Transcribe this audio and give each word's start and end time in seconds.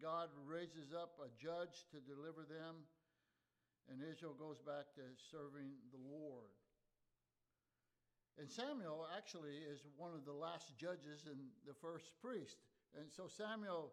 God 0.00 0.30
raises 0.46 0.94
up 0.94 1.18
a 1.18 1.28
judge 1.36 1.86
to 1.90 1.98
deliver 2.06 2.46
them, 2.46 2.86
and 3.90 3.98
Israel 4.02 4.34
goes 4.38 4.58
back 4.62 4.94
to 4.94 5.04
serving 5.30 5.74
the 5.90 5.98
Lord. 5.98 6.50
And 8.38 8.46
Samuel 8.46 9.06
actually 9.18 9.58
is 9.66 9.82
one 9.98 10.14
of 10.14 10.22
the 10.24 10.32
last 10.32 10.78
judges 10.78 11.26
and 11.26 11.50
the 11.66 11.74
first 11.74 12.14
priest. 12.22 12.62
And 12.94 13.10
so 13.10 13.26
Samuel, 13.26 13.90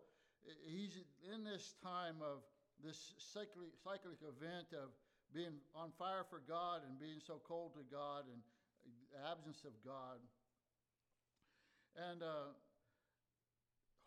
he's 0.70 1.02
in 1.34 1.44
this 1.44 1.74
time 1.82 2.22
of 2.22 2.46
this 2.84 3.18
cyclic, 3.18 3.74
cyclic 3.82 4.22
event 4.22 4.70
of 4.78 4.94
being 5.34 5.58
on 5.74 5.90
fire 5.98 6.24
for 6.30 6.46
God 6.46 6.86
and 6.86 7.00
being 7.00 7.18
so 7.18 7.42
cold 7.42 7.74
to 7.74 7.84
God 7.90 8.30
and 8.30 8.40
absence 9.26 9.66
of 9.66 9.74
God. 9.82 10.22
And 11.98 12.22
uh, 12.22 12.54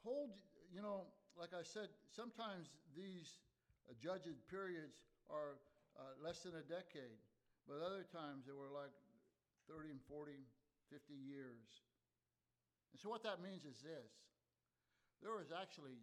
hold, 0.05 0.31
you 0.73 0.83
know, 0.83 1.11
like 1.39 1.55
I 1.55 1.63
said, 1.63 1.87
sometimes 2.11 2.67
these 2.99 3.39
uh, 3.87 3.95
judged 4.03 4.35
periods 4.51 5.07
are 5.31 5.63
uh, 5.95 6.19
less 6.19 6.43
than 6.43 6.59
a 6.59 6.67
decade, 6.67 7.23
but 7.71 7.79
other 7.79 8.03
times 8.03 8.43
they 8.43 8.53
were 8.53 8.75
like 8.75 8.91
30 9.71 9.95
and 9.95 10.03
40, 10.11 10.35
50 10.91 11.15
years. 11.15 11.87
And 12.91 12.99
so 12.99 13.07
what 13.07 13.23
that 13.23 13.39
means 13.39 13.63
is 13.63 13.79
this 13.87 14.11
there 15.23 15.39
was 15.39 15.55
actually 15.55 16.03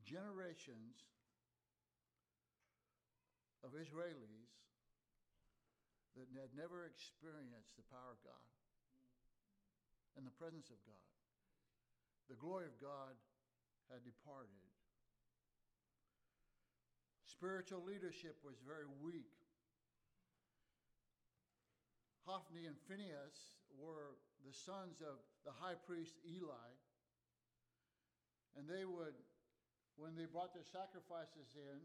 generations 0.00 1.04
of 3.60 3.76
Israelis 3.76 4.48
that 6.16 6.28
had 6.32 6.56
never 6.56 6.88
experienced 6.88 7.76
the 7.76 7.84
power 7.92 8.16
of 8.16 8.20
God 8.24 8.48
and 10.16 10.24
the 10.24 10.34
presence 10.40 10.72
of 10.72 10.80
God. 10.88 11.08
The 12.32 12.38
glory 12.40 12.64
of 12.64 12.76
God 12.80 13.16
had 13.88 14.04
departed. 14.04 14.62
Spiritual 17.24 17.84
leadership 17.84 18.36
was 18.42 18.56
very 18.66 18.88
weak. 19.00 19.30
Hophni 22.28 22.68
and 22.68 22.76
Phinehas 22.84 23.56
were 23.80 24.20
the 24.44 24.52
sons 24.52 25.00
of 25.00 25.16
the 25.48 25.54
high 25.56 25.78
priest 25.88 26.18
Eli. 26.28 26.68
And 28.58 28.68
they 28.68 28.84
would, 28.84 29.16
when 29.96 30.12
they 30.18 30.28
brought 30.28 30.52
their 30.52 30.66
sacrifices 30.66 31.56
in, 31.56 31.78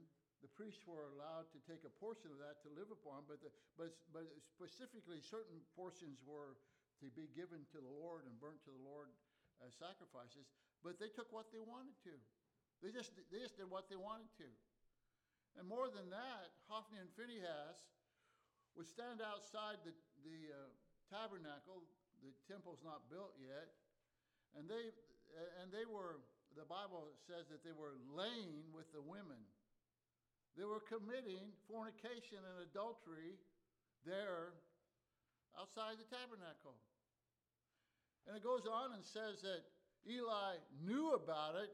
the 0.43 0.51
priests 0.51 0.83
were 0.83 1.07
allowed 1.15 1.47
to 1.55 1.59
take 1.63 1.87
a 1.87 1.93
portion 2.03 2.27
of 2.27 2.43
that 2.43 2.59
to 2.67 2.69
live 2.75 2.91
upon, 2.91 3.23
but, 3.31 3.39
the, 3.39 3.47
but, 3.79 3.95
but 4.11 4.27
specifically, 4.43 5.23
certain 5.23 5.63
portions 5.71 6.19
were 6.27 6.59
to 6.99 7.07
be 7.15 7.31
given 7.31 7.63
to 7.71 7.79
the 7.79 7.93
Lord 8.03 8.27
and 8.27 8.35
burnt 8.43 8.59
to 8.67 8.73
the 8.75 8.83
As 9.63 9.71
sacrifices. 9.79 10.43
But 10.83 10.99
they 10.99 11.07
took 11.07 11.31
what 11.31 11.47
they 11.55 11.63
wanted 11.63 11.95
to. 12.03 12.15
They 12.83 12.91
just, 12.91 13.15
they 13.31 13.39
just 13.39 13.55
did 13.55 13.71
what 13.71 13.87
they 13.87 13.95
wanted 13.95 14.27
to. 14.43 14.49
And 15.55 15.63
more 15.63 15.87
than 15.87 16.11
that, 16.11 16.51
Hophni 16.67 16.99
and 16.99 17.07
Phinehas 17.15 17.79
would 18.75 18.89
stand 18.89 19.23
outside 19.23 19.79
the, 19.87 19.95
the 20.27 20.39
uh, 20.51 20.67
tabernacle. 21.07 21.87
The 22.19 22.35
temple's 22.43 22.83
not 22.83 23.07
built 23.07 23.39
yet. 23.39 23.71
And 24.59 24.67
they, 24.67 24.91
and 25.63 25.71
they 25.71 25.87
were, 25.87 26.19
the 26.59 26.67
Bible 26.67 27.15
says 27.23 27.47
that 27.47 27.63
they 27.63 27.71
were 27.71 27.95
laying 28.11 28.67
with 28.75 28.91
the 28.91 29.01
women. 29.01 29.39
They 30.59 30.67
were 30.67 30.83
committing 30.83 31.55
fornication 31.65 32.43
and 32.43 32.67
adultery 32.67 33.39
there 34.03 34.59
outside 35.55 35.97
the 35.97 36.09
tabernacle. 36.09 36.77
And 38.27 38.37
it 38.37 38.43
goes 38.43 38.65
on 38.65 38.93
and 38.93 39.03
says 39.03 39.41
that 39.41 39.63
Eli 40.09 40.55
knew 40.85 41.13
about 41.13 41.55
it, 41.55 41.69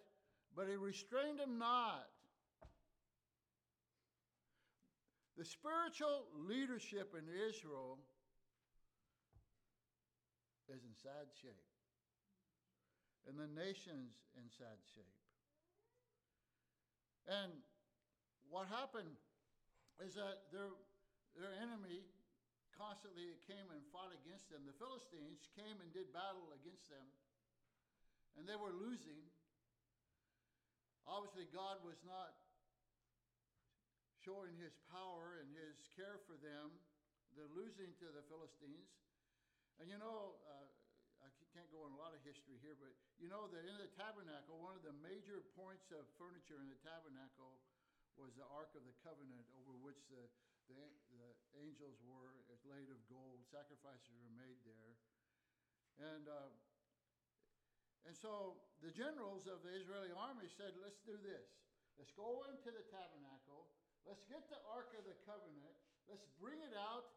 but 0.56 0.67
he 0.67 0.75
restrained 0.75 1.39
him 1.39 1.58
not. 1.58 2.08
The 5.38 5.45
spiritual 5.45 6.25
leadership 6.36 7.16
in 7.16 7.23
Israel 7.50 7.97
is 10.68 10.84
in 10.84 10.94
sad 11.01 11.31
shape, 11.41 11.63
and 13.28 13.40
the 13.40 13.47
nation's 13.47 14.19
in 14.35 14.50
sad 14.50 14.78
shape. 14.94 15.16
And 17.28 17.53
what 18.50 18.68
happened 18.68 19.16
is 20.06 20.16
that 20.16 20.50
their, 20.51 20.74
their 21.38 21.53
enemy 21.62 22.03
constantly 22.79 23.35
came 23.44 23.67
and 23.75 23.84
fought 23.91 24.16
against 24.16 24.47
them. 24.47 24.63
The 24.63 24.79
Philistines 24.79 25.44
came 25.59 25.75
and 25.84 25.91
did 25.91 26.16
battle 26.16 26.47
against 26.56 26.88
them, 26.88 27.03
and 28.40 28.47
they 28.47 28.56
were 28.56 28.72
losing. 28.72 29.19
Obviously, 31.03 31.51
God 31.51 31.84
was 31.84 32.00
not 32.07 32.31
showing 34.23 34.56
his 34.56 34.72
power 34.88 35.44
and 35.44 35.51
his 35.59 35.75
care 36.00 36.23
for 36.23 36.39
them. 36.39 36.72
They're 37.35 37.51
losing 37.51 37.91
to 38.00 38.07
the 38.16 38.23
Philistines. 38.31 38.88
And 39.84 39.91
you 39.91 40.00
know, 40.00 40.39
uh, 40.47 40.68
I 41.19 41.28
can't 41.51 41.68
go 41.75 41.84
on 41.84 41.91
a 41.91 42.00
lot 42.00 42.16
of 42.16 42.23
history 42.23 42.56
here, 42.63 42.79
but 42.79 42.95
you 43.19 43.28
know 43.28 43.51
that 43.51 43.68
in 43.68 43.75
the 43.75 43.91
tabernacle, 44.00 44.56
one 44.59 44.79
of 44.79 44.84
the 44.88 44.95
major 45.03 45.44
points 45.59 45.91
of 45.91 46.07
furniture 46.16 46.63
in 46.63 46.72
the 46.72 46.79
tabernacle 46.79 47.59
was 48.16 48.35
the 48.35 48.47
Ark 48.51 48.72
of 48.75 48.84
the 48.84 48.95
Covenant, 49.03 49.47
over 49.63 49.75
which 49.79 50.00
the, 50.12 50.19
the, 50.69 50.85
the 51.18 51.25
angels 51.57 51.97
were 52.06 52.40
laid 52.69 52.90
of 52.94 53.02
gold. 53.09 53.41
Sacrifices 53.50 54.13
were 54.22 54.34
made 54.38 54.62
there. 54.63 54.94
And, 56.00 56.30
uh, 56.30 56.50
and 58.06 58.16
so 58.16 58.62
the 58.80 58.94
generals 58.94 59.50
of 59.50 59.66
the 59.66 59.74
Israeli 59.74 60.13
army 60.13 60.47
said, 60.47 60.78
let's 60.80 61.02
do 61.03 61.18
this. 61.19 61.50
Let's 62.00 62.16
go 62.16 62.47
into 62.47 62.72
the 62.72 62.85
tabernacle. 62.88 63.68
Let's 64.07 64.24
get 64.31 64.47
the 64.47 64.62
Ark 64.72 64.96
of 64.96 65.03
the 65.03 65.18
Covenant. 65.28 65.75
Let's 66.07 66.24
bring 66.40 66.63
it 66.63 66.72
out. 66.78 67.12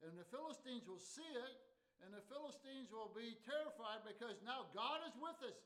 And 0.00 0.16
the 0.16 0.24
Philistines 0.32 0.88
will 0.88 1.02
see 1.02 1.28
it. 1.28 1.56
And 2.02 2.10
the 2.10 2.24
Philistines 2.32 2.88
will 2.88 3.12
be 3.12 3.36
terrified 3.44 4.02
because 4.08 4.40
now 4.42 4.72
God 4.72 5.04
is 5.04 5.14
with 5.20 5.38
us. 5.44 5.60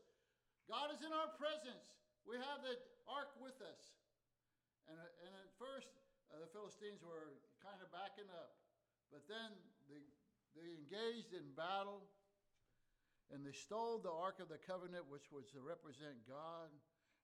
God 0.67 0.93
is 0.93 1.01
in 1.01 1.15
our 1.15 1.31
presence. 1.39 1.87
We 2.27 2.37
have 2.37 2.61
the 2.61 2.77
ark 3.09 3.33
with 3.41 3.57
us. 3.65 3.97
And, 4.91 4.99
and 4.99 5.33
at 5.39 5.51
first, 5.57 5.89
uh, 6.33 6.41
the 6.43 6.51
Philistines 6.53 7.01
were 7.01 7.37
kind 7.65 7.81
of 7.81 7.89
backing 7.93 8.29
up. 8.33 8.57
But 9.09 9.25
then 9.29 9.57
they, 9.89 10.05
they 10.53 10.69
engaged 10.77 11.33
in 11.33 11.45
battle 11.57 12.05
and 13.33 13.45
they 13.45 13.53
stole 13.53 14.01
the 14.01 14.13
Ark 14.13 14.41
of 14.41 14.49
the 14.49 14.61
Covenant, 14.61 15.05
which 15.13 15.29
was 15.29 15.45
to 15.53 15.61
represent 15.61 16.17
God, 16.25 16.73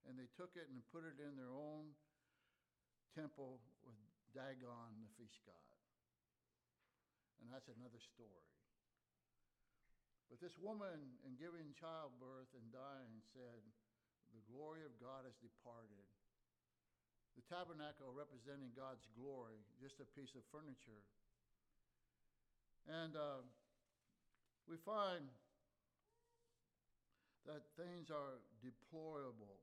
and 0.04 0.20
they 0.20 0.28
took 0.36 0.52
it 0.52 0.68
and 0.68 0.84
put 0.92 1.00
it 1.08 1.16
in 1.16 1.32
their 1.32 1.52
own 1.52 1.96
temple 3.16 3.64
with 3.88 3.96
Dagon, 4.36 5.00
the 5.00 5.08
fish 5.16 5.40
god. 5.48 5.80
And 7.40 7.48
that's 7.48 7.72
another 7.72 8.00
story. 8.00 8.44
But 10.28 10.44
this 10.44 10.60
woman, 10.60 11.16
in 11.24 11.40
giving 11.40 11.72
childbirth 11.72 12.52
and 12.52 12.68
dying, 12.68 13.24
said, 13.32 13.64
The 14.36 14.44
glory 14.44 14.84
of 14.84 14.92
God 15.00 15.24
has 15.24 15.36
departed 15.40 16.04
the 17.34 17.44
tabernacle 17.50 18.14
representing 18.14 18.70
God's 18.78 19.06
glory, 19.18 19.58
just 19.82 19.98
a 19.98 20.08
piece 20.14 20.34
of 20.38 20.42
furniture. 20.54 21.02
And 22.86 23.16
uh, 23.16 23.42
we 24.70 24.76
find 24.86 25.26
that 27.46 27.62
things 27.76 28.08
are 28.08 28.40
deplorable. 28.62 29.60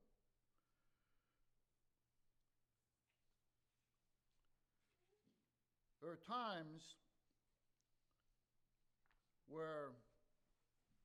There 6.02 6.12
are 6.12 6.22
times 6.26 6.98
where 9.48 9.94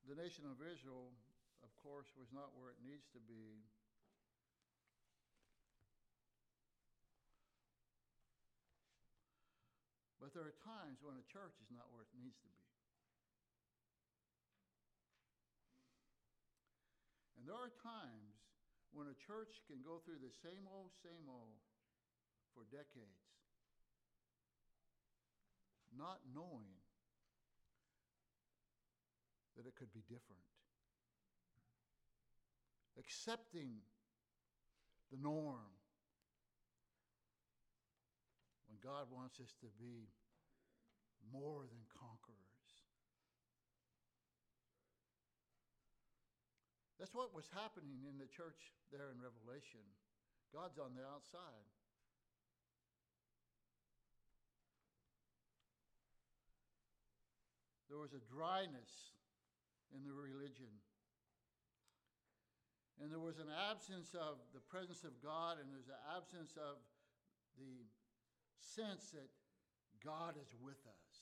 the 0.09 0.15
nation 0.15 0.47
of 0.49 0.57
Israel, 0.63 1.13
of 1.61 1.69
course, 1.83 2.09
was 2.17 2.31
not 2.33 2.49
where 2.57 2.73
it 2.73 2.79
needs 2.81 3.05
to 3.13 3.21
be. 3.29 3.61
But 10.27 10.35
there 10.35 10.51
are 10.51 10.59
times 10.59 10.99
when 10.99 11.15
a 11.15 11.23
church 11.31 11.55
is 11.63 11.71
not 11.71 11.87
where 11.87 12.03
it 12.03 12.11
needs 12.11 12.35
to 12.43 12.51
be. 12.51 12.67
And 17.39 17.47
there 17.47 17.55
are 17.55 17.71
times 17.79 18.35
when 18.91 19.07
a 19.07 19.15
church 19.15 19.63
can 19.71 19.79
go 19.79 20.03
through 20.03 20.19
the 20.19 20.35
same 20.43 20.67
old, 20.67 20.91
same 20.99 21.31
old 21.31 21.63
for 22.51 22.67
decades, 22.75 23.23
not 25.95 26.19
knowing 26.35 26.75
that 29.55 29.63
it 29.63 29.79
could 29.79 29.95
be 29.95 30.03
different, 30.11 30.43
accepting 32.99 33.79
the 35.07 35.15
norm 35.23 35.76
when 38.77 38.93
God 38.93 39.07
wants 39.09 39.39
us 39.39 39.53
to 39.61 39.67
be 39.81 40.09
more 41.33 41.65
than 41.65 41.81
conquerors. 41.97 42.37
That's 46.99 47.13
what 47.13 47.33
was 47.33 47.45
happening 47.53 48.05
in 48.09 48.17
the 48.17 48.29
church 48.29 48.73
there 48.91 49.09
in 49.13 49.17
Revelation. 49.21 49.81
God's 50.53 50.77
on 50.77 50.93
the 50.93 51.05
outside. 51.05 51.65
There 57.89 57.97
was 57.97 58.13
a 58.13 58.21
dryness 58.29 59.13
in 59.93 60.03
the 60.05 60.13
religion. 60.13 60.73
And 63.01 63.13
there 63.13 63.21
was 63.21 63.37
an 63.37 63.49
absence 63.69 64.13
of 64.17 64.41
the 64.53 64.59
presence 64.59 65.05
of 65.05 65.13
God, 65.21 65.61
and 65.61 65.69
there's 65.69 65.87
an 65.87 66.01
absence 66.17 66.57
of 66.57 66.81
the 67.57 67.85
sense 68.59 69.11
that 69.11 69.29
God 70.03 70.35
is 70.41 70.53
with 70.61 70.79
us. 70.87 71.13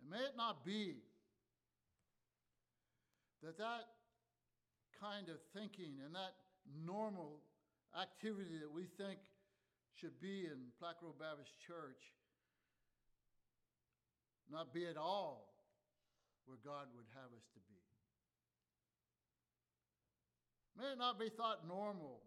And 0.00 0.10
may 0.10 0.24
it 0.24 0.36
not 0.36 0.64
be 0.64 0.96
that 3.42 3.56
that 3.58 3.86
kind 5.00 5.28
of 5.28 5.36
thinking 5.54 5.96
and 6.04 6.14
that 6.14 6.34
normal 6.84 7.40
activity 7.98 8.58
that 8.60 8.70
we 8.70 8.84
think 8.84 9.18
should 9.94 10.20
be 10.20 10.46
in 10.46 10.72
Grove 10.78 11.18
Baptist 11.18 11.52
Church 11.66 12.00
not 14.50 14.74
be 14.74 14.86
at 14.86 14.96
all 14.96 15.54
where 16.46 16.58
God 16.64 16.90
would 16.96 17.06
have 17.14 17.30
us 17.36 17.46
to 17.54 17.60
be. 17.70 17.78
May 20.78 20.92
it 20.92 20.98
not 20.98 21.18
be 21.18 21.28
thought 21.28 21.66
normal 21.68 22.22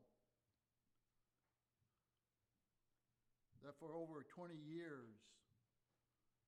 that 3.63 3.79
for 3.79 3.95
over 3.95 4.27
20 4.35 4.53
years 4.55 5.15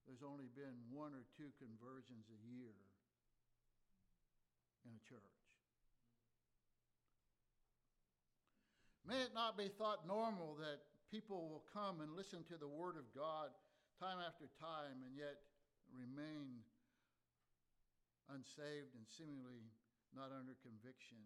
there's 0.04 0.22
only 0.22 0.46
been 0.54 0.76
one 0.92 1.10
or 1.16 1.26
two 1.34 1.50
conversions 1.58 2.30
a 2.30 2.40
year 2.46 2.76
in 4.86 4.94
a 4.94 5.02
church. 5.02 5.34
May 9.02 9.18
it 9.22 9.34
not 9.34 9.58
be 9.58 9.66
thought 9.66 10.06
normal 10.06 10.54
that 10.62 10.78
people 11.10 11.50
will 11.50 11.66
come 11.74 12.00
and 12.02 12.14
listen 12.14 12.46
to 12.50 12.56
the 12.58 12.70
Word 12.70 12.94
of 12.94 13.06
God 13.14 13.50
time 13.98 14.18
after 14.22 14.46
time 14.60 15.02
and 15.02 15.16
yet 15.16 15.42
remain 15.90 16.62
unsaved 18.30 18.94
and 18.94 19.06
seemingly 19.06 19.66
not 20.14 20.30
under 20.30 20.54
conviction. 20.62 21.22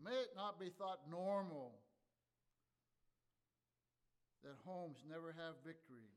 May 0.00 0.16
it 0.16 0.32
not 0.36 0.60
be 0.60 0.68
thought 0.68 1.08
normal 1.10 1.80
that 4.44 4.54
homes 4.64 5.02
never 5.08 5.34
have 5.36 5.54
victory. 5.64 6.12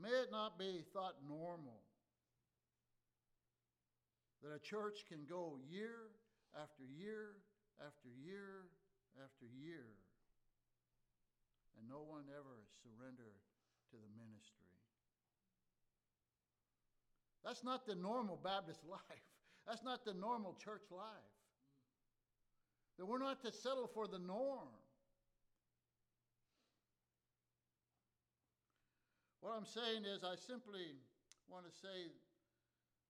May 0.00 0.08
it 0.08 0.32
not 0.32 0.58
be 0.58 0.82
thought 0.92 1.16
normal 1.28 1.82
that 4.42 4.54
a 4.54 4.58
church 4.58 5.04
can 5.08 5.26
go 5.28 5.58
year 5.68 6.08
after 6.56 6.82
year 6.84 7.36
after 7.84 8.08
year 8.24 8.64
after 9.20 9.44
year 9.52 9.92
and 11.78 11.88
no 11.88 12.00
one 12.04 12.24
ever 12.32 12.64
surrender 12.84 13.36
to 13.90 13.96
the 13.96 14.10
ministry. 14.16 14.68
That's 17.44 17.64
not 17.64 17.86
the 17.86 17.94
normal 17.94 18.38
Baptist 18.42 18.80
life. 18.88 19.26
That's 19.66 19.82
not 19.82 20.04
the 20.04 20.14
normal 20.14 20.56
church 20.62 20.84
life. 20.90 21.39
That 23.00 23.08
we're 23.08 23.16
not 23.16 23.40
to 23.48 23.50
settle 23.50 23.88
for 23.88 24.04
the 24.04 24.20
norm. 24.20 24.68
What 29.40 29.56
I'm 29.56 29.64
saying 29.64 30.04
is, 30.04 30.20
I 30.20 30.36
simply 30.36 31.00
want 31.48 31.64
to 31.64 31.72
say 31.72 32.12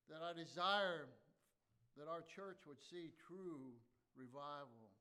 that 0.07 0.23
I 0.23 0.31
desire 0.31 1.11
that 1.99 2.07
our 2.07 2.23
church 2.23 2.63
would 2.71 2.79
see 2.79 3.11
true 3.19 3.75
revival 4.15 4.95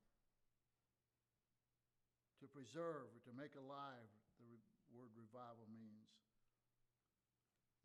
to 2.41 2.49
preserve 2.49 3.13
or 3.13 3.21
to 3.29 3.33
make 3.37 3.53
alive, 3.61 4.09
the 4.41 4.49
re- 4.49 4.73
word 4.89 5.13
revival 5.13 5.69
means. 5.69 6.09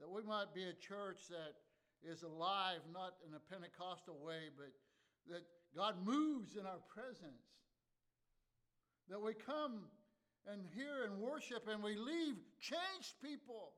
That 0.00 0.08
we 0.08 0.24
might 0.24 0.56
be 0.56 0.72
a 0.72 0.76
church 0.80 1.28
that 1.28 1.52
is 2.00 2.24
alive, 2.24 2.80
not 2.96 3.20
in 3.28 3.36
a 3.36 3.44
Pentecostal 3.52 4.16
way, 4.24 4.48
but 4.56 4.72
that 5.28 5.44
God 5.76 5.94
moves 6.04 6.56
in 6.56 6.66
our 6.66 6.80
presence. 6.88 7.42
That 9.08 9.20
we 9.20 9.34
come 9.34 9.80
and 10.46 10.62
hear 10.74 11.04
and 11.04 11.18
worship 11.18 11.68
and 11.68 11.82
we 11.82 11.96
leave 11.96 12.36
changed 12.60 13.14
people. 13.22 13.72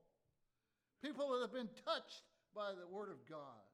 People 1.03 1.33
that 1.33 1.41
have 1.43 1.53
been 1.53 1.71
touched 1.85 2.23
by 2.55 2.71
the 2.73 2.87
Word 2.87 3.11
of 3.11 3.29
God. 3.29 3.65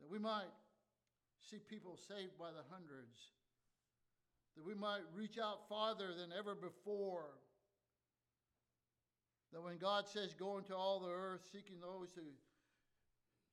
That 0.00 0.10
we 0.10 0.18
might 0.18 0.50
see 1.50 1.58
people 1.58 1.96
saved 1.96 2.36
by 2.38 2.50
the 2.50 2.64
hundreds, 2.70 3.32
that 4.56 4.64
we 4.64 4.74
might 4.74 5.02
reach 5.14 5.38
out 5.38 5.68
farther 5.68 6.08
than 6.16 6.30
ever 6.36 6.54
before. 6.54 7.30
That 9.52 9.62
when 9.62 9.78
God 9.78 10.08
says, 10.08 10.34
Go 10.34 10.58
into 10.58 10.74
all 10.74 11.00
the 11.00 11.12
earth, 11.12 11.42
seeking 11.52 11.80
those 11.80 12.08
who, 12.14 12.22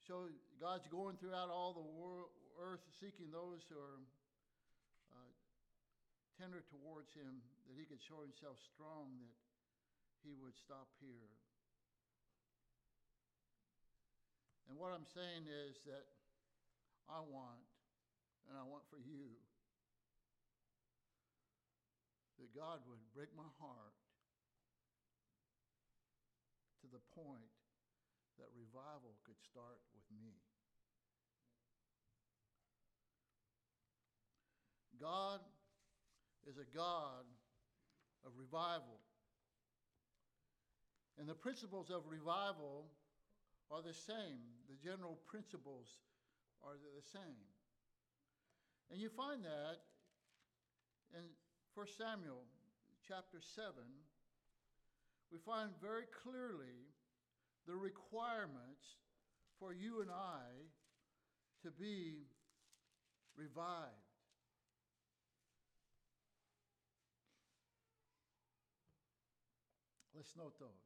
so 0.07 0.29
God's 0.57 0.87
going 0.89 1.17
throughout 1.21 1.49
all 1.49 1.73
the 1.77 1.85
world, 1.85 2.33
earth, 2.57 2.81
seeking 2.97 3.29
those 3.29 3.61
who 3.69 3.77
are 3.77 4.01
uh, 5.13 5.31
tender 6.41 6.65
towards 6.73 7.13
Him, 7.13 7.41
that 7.69 7.77
He 7.77 7.85
could 7.85 8.01
show 8.01 8.21
Himself 8.25 8.57
strong, 8.73 9.13
that 9.21 9.33
He 10.25 10.33
would 10.41 10.57
stop 10.57 10.89
here. 10.97 11.29
And 14.69 14.79
what 14.79 14.95
I'm 14.95 15.05
saying 15.05 15.45
is 15.45 15.77
that 15.85 16.07
I 17.11 17.19
want 17.19 17.61
and 18.47 18.55
I 18.55 18.63
want 18.63 18.87
for 18.87 18.97
you 19.03 19.35
that 22.39 22.49
God 22.57 22.81
would 22.89 23.03
break 23.13 23.29
my 23.37 23.45
heart 23.61 23.99
to 26.81 26.87
the 26.89 27.03
point 27.13 27.53
that 28.41 28.49
revival 28.57 29.13
could 29.21 29.37
start 29.45 29.77
with 29.93 30.07
me. 30.09 30.33
God 35.01 35.39
is 36.47 36.57
a 36.57 36.77
God 36.77 37.25
of 38.23 38.31
revival. 38.37 39.01
And 41.17 41.27
the 41.27 41.33
principles 41.33 41.89
of 41.89 42.03
revival 42.07 42.85
are 43.71 43.81
the 43.81 43.93
same. 43.93 44.45
The 44.69 44.77
general 44.77 45.17
principles 45.25 45.89
are 46.63 46.77
the 46.77 47.01
same. 47.11 47.49
And 48.91 49.01
you 49.01 49.09
find 49.09 49.43
that 49.43 49.81
in 51.17 51.23
1 51.73 51.87
Samuel 51.97 52.43
chapter 53.07 53.41
7. 53.41 53.73
We 55.31 55.39
find 55.45 55.71
very 55.81 56.05
clearly 56.23 56.91
the 57.67 57.75
requirements 57.75 58.83
for 59.59 59.73
you 59.73 60.01
and 60.01 60.11
I 60.11 60.45
to 61.63 61.71
be 61.71 62.27
revived. 63.37 64.00
Let's 70.21 70.37
note 70.37 70.53
those. 70.61 70.85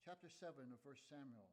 chapter 0.00 0.32
7 0.32 0.64
of 0.72 0.80
1 0.80 0.96
Samuel. 1.12 1.52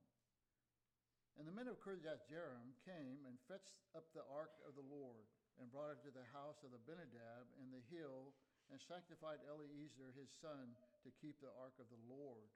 And 1.36 1.44
the 1.44 1.52
men 1.52 1.68
of 1.68 1.84
Kirjath 1.84 2.24
Jearim 2.32 2.72
came 2.88 3.20
and 3.28 3.36
fetched 3.52 3.84
up 3.92 4.08
the 4.16 4.24
ark 4.32 4.56
of 4.64 4.80
the 4.80 4.88
Lord 4.88 5.28
and 5.60 5.68
brought 5.68 5.92
it 5.92 6.00
to 6.08 6.16
the 6.16 6.24
house 6.32 6.64
of 6.64 6.72
Abinadab 6.72 7.52
in 7.60 7.68
the 7.76 7.84
hill 7.92 8.32
and 8.72 8.80
sanctified 8.80 9.44
Eleazar 9.44 10.16
his 10.16 10.32
son 10.32 10.72
to 11.04 11.12
keep 11.20 11.36
the 11.44 11.52
ark 11.60 11.76
of 11.84 11.92
the 11.92 12.00
Lord. 12.08 12.48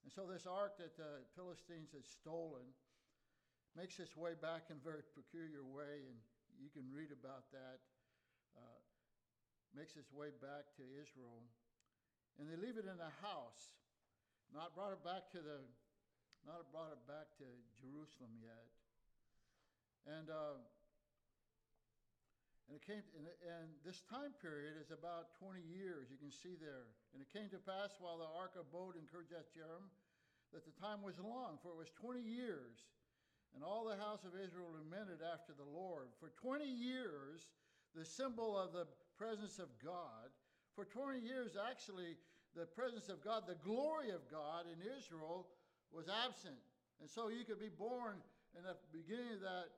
And 0.00 0.08
so 0.08 0.24
this 0.24 0.48
ark 0.48 0.80
that 0.80 0.96
the 0.96 1.20
Philistines 1.36 1.92
had 1.92 2.08
stolen 2.08 2.72
makes 3.76 4.00
its 4.00 4.16
way 4.16 4.32
back 4.40 4.72
in 4.72 4.80
a 4.80 4.88
very 4.88 5.04
peculiar 5.12 5.60
way, 5.60 6.08
and 6.08 6.16
you 6.58 6.70
can 6.74 6.90
read 6.90 7.14
about 7.14 7.48
that. 7.54 7.78
Uh, 8.58 8.82
makes 9.76 9.96
its 9.96 10.10
way 10.12 10.32
back 10.42 10.74
to 10.74 10.82
Israel. 10.98 11.44
And 12.38 12.48
they 12.48 12.58
leave 12.58 12.78
it 12.78 12.86
in 12.86 12.98
a 12.98 13.12
house 13.22 13.78
not 14.54 14.72
brought 14.72 14.96
it 14.96 15.04
back 15.04 15.28
to 15.36 15.40
the, 15.44 15.60
not 16.48 16.64
brought 16.72 16.88
it 16.88 17.02
back 17.04 17.28
to 17.36 17.48
Jerusalem 17.76 18.32
yet. 18.40 18.68
And, 20.08 20.32
uh, 20.32 20.56
and 22.68 22.80
it 22.80 22.84
came, 22.84 23.04
and, 23.12 23.28
and 23.44 23.68
this 23.84 24.00
time 24.08 24.32
period 24.40 24.80
is 24.80 24.88
about 24.88 25.36
20 25.36 25.60
years, 25.60 26.08
you 26.08 26.16
can 26.16 26.32
see 26.32 26.56
there. 26.56 26.88
And 27.12 27.20
it 27.20 27.28
came 27.28 27.52
to 27.52 27.60
pass 27.60 28.00
while 28.00 28.16
the 28.16 28.30
ark 28.32 28.56
abode 28.56 28.96
in 28.96 29.04
Kirjath 29.04 29.52
Jearim 29.52 29.92
that 30.56 30.64
the 30.64 30.72
time 30.80 31.04
was 31.04 31.20
long, 31.20 31.60
for 31.60 31.76
it 31.76 31.78
was 31.78 31.92
20 32.00 32.24
years 32.24 32.88
And 33.54 33.64
all 33.64 33.84
the 33.88 33.96
house 33.96 34.22
of 34.24 34.38
Israel 34.38 34.70
lamented 34.70 35.24
after 35.24 35.52
the 35.52 35.66
Lord. 35.66 36.08
For 36.20 36.30
20 36.40 36.64
years, 36.64 37.48
the 37.94 38.04
symbol 38.04 38.56
of 38.56 38.72
the 38.72 38.86
presence 39.16 39.58
of 39.58 39.68
God, 39.82 40.30
for 40.74 40.84
20 40.84 41.18
years, 41.18 41.56
actually, 41.58 42.14
the 42.54 42.66
presence 42.66 43.08
of 43.08 43.24
God, 43.24 43.44
the 43.46 43.58
glory 43.66 44.10
of 44.10 44.22
God 44.30 44.66
in 44.70 44.78
Israel 44.96 45.48
was 45.90 46.06
absent. 46.06 46.58
And 47.00 47.10
so 47.10 47.28
you 47.28 47.44
could 47.44 47.58
be 47.58 47.72
born 47.72 48.18
in 48.56 48.62
the 48.62 48.76
beginning 48.92 49.34
of 49.34 49.40
that, 49.40 49.68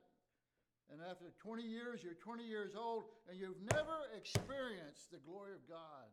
and 0.91 0.99
after 1.09 1.31
20 1.39 1.63
years, 1.63 2.03
you're 2.03 2.19
20 2.19 2.43
years 2.43 2.75
old, 2.75 3.07
and 3.29 3.39
you've 3.39 3.61
never 3.71 4.11
experienced 4.11 5.11
the 5.11 5.23
glory 5.23 5.55
of 5.55 5.63
God. 5.69 6.11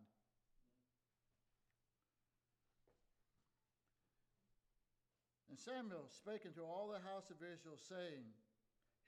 And 5.59 5.75
Samuel 5.75 6.07
spake 6.07 6.47
unto 6.47 6.62
all 6.62 6.87
the 6.87 7.03
house 7.03 7.35
of 7.35 7.43
Israel, 7.43 7.75
saying, 7.83 8.23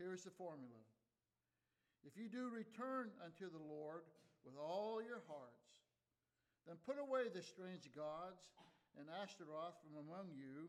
Here's 0.02 0.26
the 0.26 0.34
formula. 0.34 0.82
If 2.02 2.18
you 2.18 2.26
do 2.26 2.50
return 2.50 3.14
unto 3.22 3.46
the 3.46 3.62
Lord 3.62 4.02
with 4.42 4.58
all 4.58 4.98
your 4.98 5.22
hearts, 5.30 5.86
then 6.66 6.74
put 6.82 6.98
away 6.98 7.30
the 7.30 7.46
strange 7.46 7.86
gods 7.94 8.42
and 8.98 9.06
Ashtaroth 9.22 9.78
from 9.78 10.02
among 10.02 10.34
you, 10.34 10.66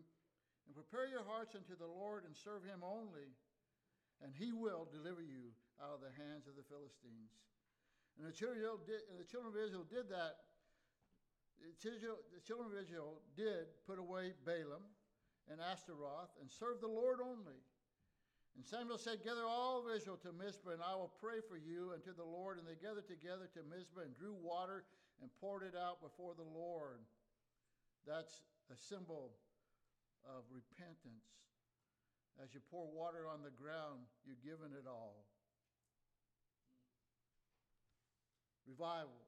and 0.70 0.78
prepare 0.78 1.10
your 1.10 1.26
hearts 1.26 1.58
unto 1.58 1.74
the 1.74 1.90
Lord 1.90 2.30
and 2.30 2.38
serve 2.38 2.62
him 2.62 2.86
only, 2.86 3.34
and 4.22 4.38
he 4.38 4.54
will 4.54 4.86
deliver 4.86 5.26
you 5.26 5.50
out 5.82 5.98
of 5.98 6.06
the 6.06 6.14
hands 6.14 6.46
of 6.46 6.54
the 6.54 6.68
Philistines. 6.70 7.34
And 8.22 8.30
the 8.30 8.38
children 8.38 8.62
of 8.62 8.86
Israel 8.86 8.86
did, 8.86 9.02
the 9.18 9.26
children 9.26 9.50
of 9.50 9.58
Israel 9.58 9.88
did 9.90 10.14
that. 10.14 10.46
The 11.58 11.74
children 12.46 12.70
of 12.70 12.78
Israel 12.78 13.18
did 13.34 13.66
put 13.90 13.98
away 13.98 14.38
Baalim 14.46 14.86
and 15.50 15.60
Ashtaroth 15.60 16.36
and 16.39 16.51
serve 16.51 16.81
the 16.81 16.91
Lord 16.91 17.19
only. 17.24 17.57
And 18.55 18.65
Samuel 18.65 19.00
said, 19.00 19.24
Gather 19.24 19.48
all 19.48 19.79
of 19.79 19.88
Israel 19.95 20.19
to 20.27 20.36
Mizpah, 20.36 20.75
and 20.75 20.83
I 20.83 20.95
will 20.95 21.13
pray 21.24 21.39
for 21.39 21.55
you 21.55 21.95
and 21.95 22.03
to 22.03 22.12
the 22.12 22.27
Lord. 22.27 22.60
And 22.60 22.67
they 22.67 22.75
gathered 22.75 23.07
together 23.07 23.48
to 23.55 23.63
Mizpah 23.63 24.03
and 24.03 24.13
drew 24.13 24.36
water 24.36 24.83
and 25.21 25.31
poured 25.39 25.63
it 25.63 25.75
out 25.77 26.03
before 26.03 26.36
the 26.36 26.45
Lord. 26.45 27.00
That's 28.05 28.43
a 28.67 28.75
symbol 28.75 29.31
of 30.27 30.43
repentance. 30.51 31.25
As 32.43 32.53
you 32.53 32.60
pour 32.71 32.88
water 32.91 33.27
on 33.31 33.43
the 33.43 33.53
ground, 33.55 34.03
you're 34.25 34.39
given 34.43 34.75
it 34.75 34.88
all. 34.88 35.25
Revival. 38.67 39.25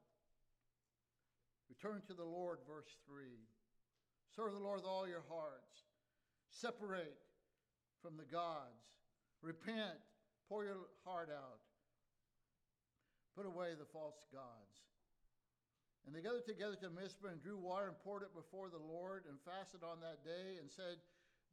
Return 1.69 2.01
to 2.07 2.13
the 2.13 2.23
Lord, 2.23 2.59
verse 2.67 2.95
3. 3.07 3.25
Serve 4.35 4.53
the 4.53 4.59
Lord 4.59 4.81
with 4.81 4.89
all 4.89 5.07
your 5.07 5.23
hearts. 5.29 5.92
Separate 6.53 7.17
from 8.01 8.15
the 8.17 8.29
gods. 8.29 8.85
Repent. 9.41 9.97
Pour 10.47 10.63
your 10.63 10.85
heart 11.03 11.29
out. 11.33 11.65
Put 13.35 13.49
away 13.49 13.73
the 13.73 13.89
false 13.89 14.21
gods. 14.29 14.85
And 16.05 16.13
they 16.13 16.21
gathered 16.21 16.45
together 16.45 16.75
to 16.83 16.91
Mizpah 16.93 17.31
and 17.31 17.41
drew 17.41 17.57
water 17.57 17.89
and 17.89 17.97
poured 18.03 18.27
it 18.27 18.35
before 18.35 18.69
the 18.69 18.81
Lord 18.81 19.23
and 19.25 19.39
fasted 19.41 19.81
on 19.81 20.03
that 20.03 20.21
day 20.21 20.59
and 20.59 20.69
said, 20.69 20.99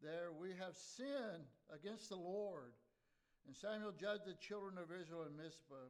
There 0.02 0.34
we 0.34 0.52
have 0.58 0.74
sinned 0.74 1.48
against 1.70 2.10
the 2.10 2.18
Lord. 2.18 2.74
And 3.46 3.54
Samuel 3.56 3.94
judged 3.94 4.26
the 4.26 4.36
children 4.42 4.76
of 4.76 4.90
Israel 4.90 5.24
in 5.24 5.38
Mizpah. 5.38 5.88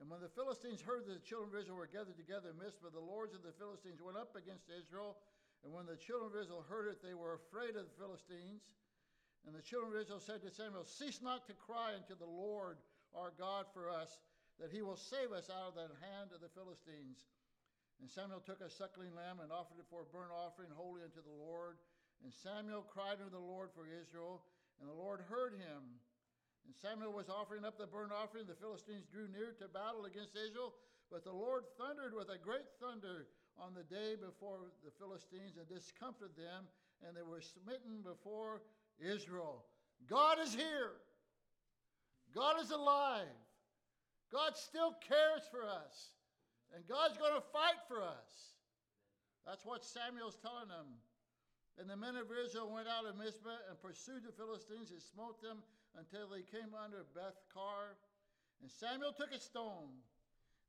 And 0.00 0.08
when 0.08 0.24
the 0.24 0.32
Philistines 0.32 0.80
heard 0.80 1.04
that 1.06 1.20
the 1.20 1.28
children 1.28 1.52
of 1.52 1.60
Israel 1.60 1.78
were 1.78 1.88
gathered 1.88 2.16
together 2.16 2.52
in 2.52 2.58
Mizpah, 2.58 2.90
the 2.92 3.00
lords 3.00 3.36
of 3.36 3.44
the 3.44 3.54
Philistines 3.54 4.00
went 4.00 4.18
up 4.18 4.34
against 4.36 4.72
Israel 4.72 5.20
and 5.66 5.74
when 5.74 5.90
the 5.90 5.98
children 5.98 6.30
of 6.30 6.38
Israel 6.38 6.62
heard 6.62 6.86
it, 6.86 7.02
they 7.02 7.18
were 7.18 7.34
afraid 7.34 7.74
of 7.74 7.90
the 7.90 7.98
Philistines. 7.98 8.62
And 9.42 9.50
the 9.50 9.66
children 9.66 9.90
of 9.90 9.98
Israel 9.98 10.22
said 10.22 10.38
to 10.46 10.50
Samuel, 10.54 10.86
Cease 10.86 11.18
not 11.18 11.42
to 11.50 11.58
cry 11.58 11.98
unto 11.98 12.14
the 12.14 12.30
Lord 12.30 12.78
our 13.10 13.34
God 13.34 13.66
for 13.74 13.90
us, 13.90 14.22
that 14.62 14.70
he 14.70 14.86
will 14.86 14.94
save 14.94 15.34
us 15.34 15.50
out 15.50 15.74
of 15.74 15.90
the 15.90 15.90
hand 15.98 16.30
of 16.30 16.38
the 16.38 16.54
Philistines. 16.54 17.26
And 17.98 18.06
Samuel 18.06 18.46
took 18.46 18.62
a 18.62 18.70
suckling 18.70 19.10
lamb 19.18 19.42
and 19.42 19.50
offered 19.50 19.82
it 19.82 19.90
for 19.90 20.06
a 20.06 20.12
burnt 20.14 20.30
offering 20.30 20.70
holy 20.70 21.02
unto 21.02 21.18
the 21.18 21.34
Lord. 21.34 21.82
And 22.22 22.30
Samuel 22.30 22.86
cried 22.86 23.18
unto 23.18 23.34
the 23.34 23.42
Lord 23.42 23.74
for 23.74 23.90
Israel, 23.90 24.46
and 24.78 24.86
the 24.86 24.94
Lord 24.94 25.18
heard 25.26 25.58
him. 25.58 25.98
And 26.62 26.78
Samuel 26.78 27.10
was 27.10 27.26
offering 27.26 27.66
up 27.66 27.74
the 27.74 27.90
burnt 27.90 28.14
offering. 28.14 28.46
The 28.46 28.54
Philistines 28.62 29.10
drew 29.10 29.26
near 29.34 29.50
to 29.58 29.66
battle 29.66 30.06
against 30.06 30.38
Israel, 30.38 30.78
but 31.10 31.26
the 31.26 31.34
Lord 31.34 31.66
thundered 31.74 32.14
with 32.14 32.30
a 32.30 32.38
great 32.38 32.70
thunder 32.78 33.26
on 33.58 33.72
the 33.74 33.84
day 33.88 34.16
before 34.20 34.72
the 34.84 34.92
Philistines 35.00 35.56
and 35.56 35.68
discomfited 35.68 36.36
them, 36.36 36.68
and 37.06 37.16
they 37.16 37.24
were 37.24 37.40
smitten 37.40 38.04
before 38.04 38.62
Israel. 39.00 39.64
God 40.08 40.38
is 40.40 40.54
here. 40.54 41.00
God 42.34 42.60
is 42.60 42.70
alive. 42.70 43.32
God 44.32 44.56
still 44.56 44.92
cares 45.08 45.48
for 45.50 45.64
us. 45.64 46.12
And 46.74 46.84
God's 46.88 47.16
going 47.16 47.34
to 47.34 47.52
fight 47.52 47.80
for 47.88 48.02
us. 48.02 48.56
That's 49.46 49.64
what 49.64 49.84
Samuel's 49.84 50.36
telling 50.42 50.68
them. 50.68 50.98
And 51.78 51.88
the 51.88 51.96
men 51.96 52.16
of 52.16 52.26
Israel 52.32 52.72
went 52.72 52.88
out 52.88 53.06
of 53.06 53.16
Mizpah 53.16 53.70
and 53.70 53.80
pursued 53.80 54.24
the 54.24 54.32
Philistines 54.32 54.90
and 54.90 55.00
smote 55.00 55.40
them 55.40 55.62
until 55.96 56.28
they 56.28 56.42
came 56.42 56.72
under 56.72 57.04
Beth 57.14 57.38
Car. 57.52 57.96
And 58.60 58.68
Samuel 58.68 59.12
took 59.12 59.32
a 59.32 59.40
stone 59.40 59.92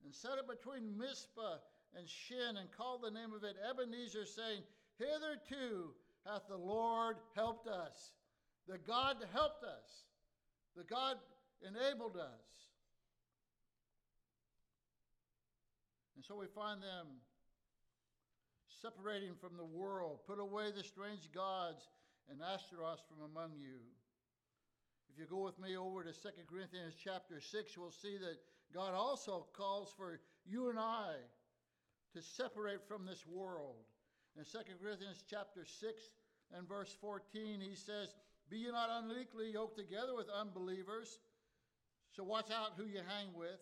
and 0.03 0.13
set 0.13 0.37
it 0.37 0.47
between 0.47 0.95
Mizpah 0.99 1.63
and 1.97 2.07
Shin 2.07 2.57
and 2.57 2.69
called 2.71 3.01
the 3.01 3.11
name 3.11 3.33
of 3.33 3.43
it 3.43 3.55
Ebenezer, 3.57 4.25
saying, 4.25 4.61
Hitherto 4.99 5.93
hath 6.25 6.47
the 6.47 6.57
Lord 6.57 7.17
helped 7.35 7.67
us. 7.67 8.11
The 8.67 8.77
God 8.77 9.17
helped 9.33 9.63
us. 9.63 10.05
The 10.75 10.83
God 10.83 11.17
enabled 11.65 12.17
us. 12.17 12.45
And 16.15 16.23
so 16.23 16.35
we 16.35 16.47
find 16.47 16.81
them 16.81 17.07
separating 18.81 19.33
from 19.39 19.57
the 19.57 19.65
world. 19.65 20.19
Put 20.27 20.39
away 20.39 20.71
the 20.75 20.83
strange 20.83 21.31
gods 21.33 21.89
and 22.29 22.39
Ashtaroth 22.41 23.01
from 23.07 23.25
among 23.25 23.57
you. 23.57 23.79
If 25.09 25.17
you 25.17 25.25
go 25.25 25.43
with 25.43 25.57
me 25.59 25.77
over 25.77 26.03
to 26.03 26.11
2 26.11 26.29
Corinthians 26.47 26.93
chapter 27.01 27.39
6, 27.39 27.77
we'll 27.77 27.91
see 27.91 28.17
that 28.17 28.37
God 28.73 28.93
also 28.93 29.47
calls 29.53 29.93
for 29.97 30.19
you 30.45 30.69
and 30.69 30.77
I 30.77 31.15
to 32.17 32.25
separate 32.25 32.81
from 32.89 33.05
this 33.05 33.21
world. 33.29 33.85
In 34.33 34.41
2 34.41 34.57
Corinthians 34.81 35.21
chapter 35.29 35.65
6 35.65 35.93
and 36.57 36.67
verse 36.67 36.89
14, 36.99 37.61
he 37.61 37.77
says, 37.77 38.09
Be 38.49 38.65
ye 38.65 38.71
not 38.73 38.89
unequally 39.05 39.53
yoked 39.53 39.77
together 39.77 40.17
with 40.17 40.25
unbelievers. 40.33 41.21
So 42.17 42.23
watch 42.23 42.49
out 42.49 42.73
who 42.73 42.89
you 42.89 43.05
hang 43.05 43.37
with. 43.37 43.61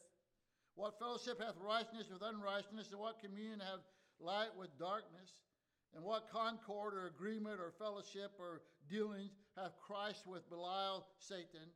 What 0.76 1.00
fellowship 1.00 1.44
hath 1.44 1.60
righteousness 1.60 2.08
with 2.12 2.24
unrighteousness, 2.24 2.92
and 2.92 3.00
what 3.00 3.20
communion 3.20 3.60
have 3.60 3.84
light 4.20 4.56
with 4.56 4.72
darkness? 4.80 5.36
And 5.96 6.04
what 6.04 6.32
concord 6.32 6.94
or 6.94 7.08
agreement 7.08 7.60
or 7.60 7.72
fellowship 7.80 8.36
or 8.40 8.64
dealings 8.88 9.32
hath 9.56 9.76
Christ 9.80 10.28
with 10.28 10.48
Belial, 10.50 11.08
Satan? 11.20 11.72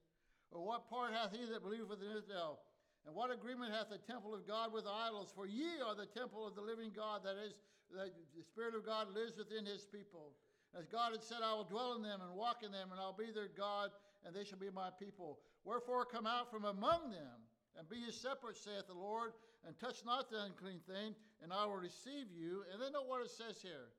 Or 0.52 0.64
what 0.64 0.90
part 0.90 1.12
hath 1.12 1.32
he 1.32 1.44
that 1.52 1.64
believeth 1.64 2.00
in 2.00 2.18
Israel? 2.18 2.60
And 3.06 3.16
what 3.16 3.32
agreement 3.32 3.74
hath 3.74 3.90
the 3.90 3.98
temple 3.98 4.34
of 4.34 4.48
God 4.48 4.74
with 4.74 4.86
idols? 4.86 5.32
For 5.34 5.48
ye 5.48 5.80
are 5.86 5.96
the 5.96 6.06
temple 6.06 6.46
of 6.46 6.56
the 6.56 6.62
living 6.62 6.92
God, 6.96 7.24
that 7.24 7.38
is, 7.38 7.54
the 7.92 8.44
Spirit 8.44 8.76
of 8.76 8.86
God 8.86 9.14
lives 9.14 9.38
within 9.38 9.66
his 9.66 9.86
people. 9.86 10.34
As 10.78 10.86
God 10.86 11.14
had 11.14 11.24
said, 11.24 11.40
I 11.44 11.54
will 11.54 11.64
dwell 11.64 11.96
in 11.96 12.04
them 12.04 12.22
and 12.22 12.36
walk 12.36 12.62
in 12.64 12.72
them, 12.72 12.92
and 12.92 13.00
I'll 13.00 13.18
be 13.18 13.32
their 13.34 13.50
God, 13.58 13.90
and 14.26 14.36
they 14.36 14.44
shall 14.44 14.60
be 14.60 14.70
my 14.70 14.90
people. 15.00 15.40
Wherefore 15.64 16.06
come 16.06 16.28
out 16.28 16.52
from 16.52 16.66
among 16.66 17.10
them, 17.10 17.50
and 17.78 17.90
be 17.90 17.98
ye 17.98 18.12
separate, 18.12 18.58
saith 18.58 18.86
the 18.88 18.94
Lord, 18.94 19.32
and 19.66 19.78
touch 19.80 20.06
not 20.06 20.30
the 20.30 20.44
unclean 20.44 20.80
thing, 20.88 21.16
and 21.42 21.52
I 21.52 21.66
will 21.66 21.78
receive 21.78 22.28
you. 22.32 22.64
And 22.72 22.82
then 22.82 22.94
know 22.94 23.04
what 23.04 23.26
it 23.26 23.32
says 23.32 23.58
here. 23.62 23.90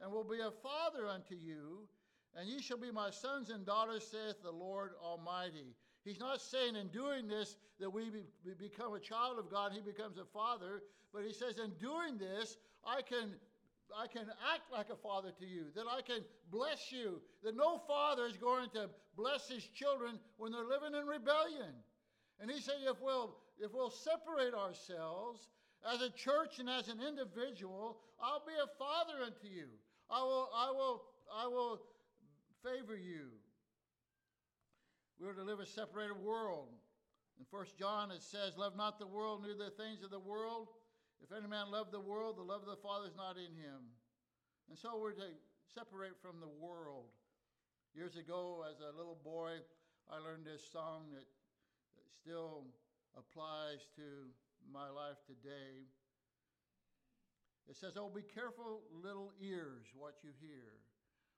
And 0.00 0.12
will 0.12 0.24
be 0.24 0.40
a 0.40 0.50
father 0.62 1.08
unto 1.08 1.34
you, 1.34 1.88
and 2.36 2.48
ye 2.48 2.62
shall 2.62 2.78
be 2.78 2.92
my 2.92 3.10
sons 3.10 3.50
and 3.50 3.66
daughters, 3.66 4.06
saith 4.06 4.40
the 4.42 4.52
Lord 4.52 4.92
Almighty. 5.02 5.74
He's 6.04 6.18
not 6.18 6.40
saying 6.40 6.76
in 6.76 6.88
doing 6.88 7.28
this 7.28 7.56
that 7.78 7.90
we, 7.90 8.10
be, 8.10 8.24
become 8.58 8.94
a 8.94 9.00
child 9.00 9.38
of 9.38 9.50
God, 9.50 9.72
he 9.72 9.80
becomes 9.80 10.18
a 10.18 10.24
father, 10.24 10.82
but 11.12 11.24
he 11.24 11.32
says 11.32 11.58
in 11.58 11.70
doing 11.78 12.18
this, 12.18 12.56
I 12.84 13.02
can 13.02 13.34
I 13.96 14.06
can 14.06 14.26
act 14.54 14.70
like 14.72 14.88
a 14.90 14.96
father 14.96 15.32
to 15.38 15.46
you, 15.46 15.66
that 15.74 15.86
I 15.90 16.02
can 16.02 16.20
bless 16.50 16.92
you, 16.92 17.20
that 17.42 17.56
no 17.56 17.78
father 17.86 18.26
is 18.26 18.36
going 18.36 18.70
to 18.70 18.88
bless 19.16 19.48
his 19.48 19.64
children 19.74 20.18
when 20.36 20.52
they're 20.52 20.64
living 20.64 20.94
in 20.98 21.06
rebellion. 21.06 21.74
And 22.40 22.50
he 22.50 22.60
said, 22.60 22.76
if 22.86 23.00
we'll, 23.02 23.36
if 23.58 23.72
we'll 23.74 23.90
separate 23.90 24.54
ourselves 24.54 25.48
as 25.92 26.02
a 26.02 26.10
church 26.10 26.58
and 26.58 26.68
as 26.68 26.88
an 26.88 27.00
individual, 27.00 27.98
I'll 28.22 28.44
be 28.46 28.54
a 28.62 28.70
father 28.78 29.24
unto 29.24 29.48
you. 29.48 29.66
I 30.10 30.22
will, 30.22 30.48
I 30.54 30.70
will, 30.70 31.02
I 31.34 31.46
will 31.46 31.80
favor 32.62 32.96
you. 32.96 33.28
We 35.20 35.28
are 35.28 35.36
to 35.36 35.44
live 35.44 35.60
a 35.60 35.68
separated 35.68 36.16
world. 36.16 36.72
In 37.36 37.44
1 37.52 37.76
John 37.78 38.10
it 38.10 38.22
says, 38.24 38.56
Love 38.56 38.72
not 38.74 38.98
the 38.98 39.06
world, 39.06 39.44
neither 39.44 39.68
the 39.68 39.76
things 39.76 40.00
of 40.02 40.08
the 40.08 40.18
world. 40.18 40.68
If 41.20 41.28
any 41.28 41.46
man 41.46 41.70
love 41.70 41.92
the 41.92 42.00
world, 42.00 42.38
the 42.38 42.48
love 42.48 42.64
of 42.64 42.72
the 42.72 42.80
Father 42.80 43.04
is 43.04 43.16
not 43.20 43.36
in 43.36 43.52
him. 43.52 43.84
And 44.70 44.78
so 44.78 44.96
we're 44.96 45.12
to 45.12 45.28
separate 45.76 46.16
from 46.24 46.40
the 46.40 46.48
world. 46.48 47.12
Years 47.92 48.16
ago, 48.16 48.64
as 48.64 48.80
a 48.80 48.96
little 48.96 49.18
boy, 49.22 49.60
I 50.08 50.24
learned 50.24 50.48
this 50.48 50.64
song 50.72 51.12
that, 51.12 51.28
that 51.28 52.08
still 52.08 52.64
applies 53.12 53.84
to 54.00 54.32
my 54.72 54.88
life 54.88 55.20
today. 55.28 55.84
It 57.68 57.76
says, 57.76 58.00
Oh, 58.00 58.08
be 58.08 58.24
careful, 58.24 58.80
little 59.04 59.36
ears, 59.36 59.84
what 59.92 60.24
you 60.24 60.30
hear. 60.40 60.80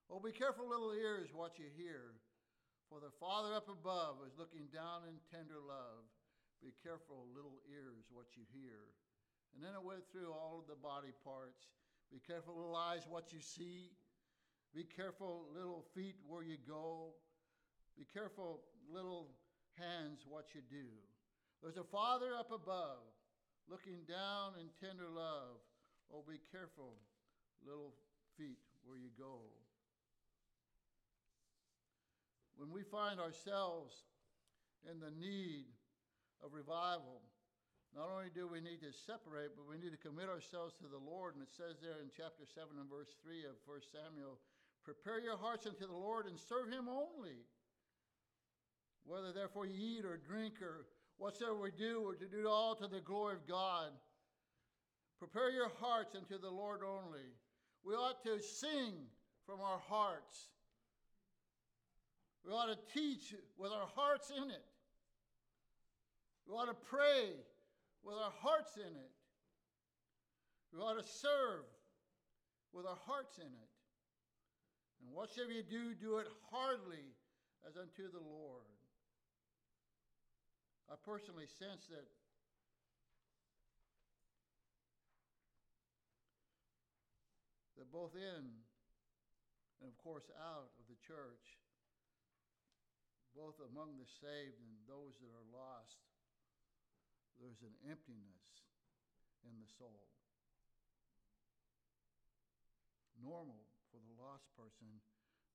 Oh, 0.08 0.20
be 0.22 0.30
careful, 0.30 0.70
little 0.70 0.92
ears, 0.94 1.30
what 1.34 1.58
you 1.58 1.66
hear. 1.76 2.14
For 2.92 3.00
the 3.00 3.16
Father 3.16 3.56
up 3.56 3.72
above 3.72 4.20
is 4.28 4.36
looking 4.36 4.68
down 4.68 5.08
in 5.08 5.16
tender 5.32 5.56
love. 5.64 6.04
Be 6.60 6.76
careful, 6.84 7.24
little 7.32 7.56
ears, 7.64 8.04
what 8.12 8.36
you 8.36 8.44
hear. 8.52 8.92
And 9.56 9.64
then 9.64 9.72
it 9.72 9.80
went 9.80 10.04
through 10.12 10.28
all 10.28 10.60
of 10.60 10.68
the 10.68 10.76
body 10.76 11.16
parts. 11.24 11.72
Be 12.12 12.20
careful, 12.20 12.52
little 12.52 12.76
eyes, 12.76 13.08
what 13.08 13.32
you 13.32 13.40
see. 13.40 13.96
Be 14.76 14.84
careful, 14.84 15.48
little 15.56 15.88
feet, 15.96 16.20
where 16.28 16.44
you 16.44 16.60
go. 16.68 17.16
Be 17.96 18.04
careful, 18.12 18.60
little 18.92 19.32
hands, 19.80 20.28
what 20.28 20.52
you 20.52 20.60
do. 20.60 20.92
There's 21.64 21.80
a 21.80 21.88
Father 21.88 22.36
up 22.36 22.52
above 22.52 23.08
looking 23.72 24.04
down 24.04 24.60
in 24.60 24.68
tender 24.76 25.08
love. 25.08 25.64
Oh, 26.12 26.20
be 26.28 26.44
careful, 26.52 27.00
little 27.64 27.96
feet, 28.36 28.60
where 28.84 29.00
you 29.00 29.08
go. 29.16 29.48
When 32.62 32.70
we 32.70 32.86
find 32.86 33.18
ourselves 33.18 34.06
in 34.86 35.02
the 35.02 35.10
need 35.10 35.66
of 36.46 36.54
revival, 36.54 37.18
not 37.90 38.06
only 38.06 38.30
do 38.30 38.46
we 38.46 38.62
need 38.62 38.78
to 38.86 38.94
separate, 38.94 39.58
but 39.58 39.66
we 39.66 39.82
need 39.82 39.90
to 39.90 39.98
commit 39.98 40.30
ourselves 40.30 40.78
to 40.78 40.86
the 40.86 41.02
Lord. 41.02 41.34
And 41.34 41.42
it 41.42 41.50
says 41.50 41.82
there 41.82 41.98
in 41.98 42.14
chapter 42.14 42.46
7 42.46 42.70
and 42.78 42.86
verse 42.86 43.18
3 43.26 43.50
of 43.50 43.58
1 43.66 43.82
Samuel 43.90 44.38
prepare 44.86 45.18
your 45.18 45.34
hearts 45.34 45.66
unto 45.66 45.90
the 45.90 45.98
Lord 45.98 46.30
and 46.30 46.38
serve 46.38 46.70
him 46.70 46.86
only. 46.86 47.42
Whether 49.10 49.34
therefore 49.34 49.66
you 49.66 49.74
eat 49.74 50.06
or 50.06 50.14
drink 50.14 50.62
or 50.62 50.86
whatsoever 51.18 51.58
we 51.58 51.74
do, 51.74 52.06
or 52.06 52.14
to 52.14 52.30
do 52.30 52.46
all 52.46 52.78
to 52.78 52.86
the 52.86 53.02
glory 53.02 53.34
of 53.34 53.46
God. 53.50 53.90
Prepare 55.18 55.50
your 55.50 55.74
hearts 55.82 56.14
unto 56.14 56.38
the 56.38 56.50
Lord 56.50 56.86
only. 56.86 57.26
We 57.82 57.94
ought 57.94 58.22
to 58.22 58.38
sing 58.38 59.10
from 59.50 59.58
our 59.58 59.82
hearts. 59.90 60.54
We 62.44 62.52
ought 62.52 62.66
to 62.66 62.78
teach 62.92 63.34
with 63.56 63.70
our 63.70 63.88
hearts 63.94 64.30
in 64.30 64.50
it. 64.50 64.64
We 66.46 66.54
ought 66.54 66.66
to 66.66 66.74
pray 66.74 67.30
with 68.02 68.16
our 68.16 68.32
hearts 68.40 68.76
in 68.76 68.82
it. 68.82 69.12
We 70.72 70.80
ought 70.80 71.00
to 71.00 71.06
serve 71.06 71.64
with 72.72 72.86
our 72.86 72.98
hearts 73.06 73.38
in 73.38 73.46
it. 73.46 73.70
And 75.02 75.14
whatsoever 75.14 75.52
you 75.52 75.62
do, 75.62 75.94
do 75.94 76.18
it 76.18 76.26
heartily 76.50 77.14
as 77.66 77.76
unto 77.76 78.10
the 78.10 78.18
Lord. 78.18 78.66
I 80.90 80.94
personally 81.04 81.46
sense 81.46 81.86
that 81.90 82.06
that 87.78 87.90
both 87.90 88.14
in 88.14 88.44
and 89.80 89.88
of 89.88 89.96
course 89.98 90.30
out 90.38 90.70
of 90.78 90.84
the 90.88 90.98
church, 91.06 91.61
both 93.32 93.56
among 93.72 93.96
the 93.96 94.08
saved 94.20 94.60
and 94.60 94.72
those 94.84 95.16
that 95.20 95.32
are 95.32 95.48
lost, 95.52 96.00
there's 97.40 97.64
an 97.64 97.74
emptiness 97.88 98.44
in 99.42 99.56
the 99.58 99.70
soul. 99.80 100.06
Normal 103.18 103.64
for 103.90 103.98
the 103.98 104.14
lost 104.20 104.46
person, 104.54 105.00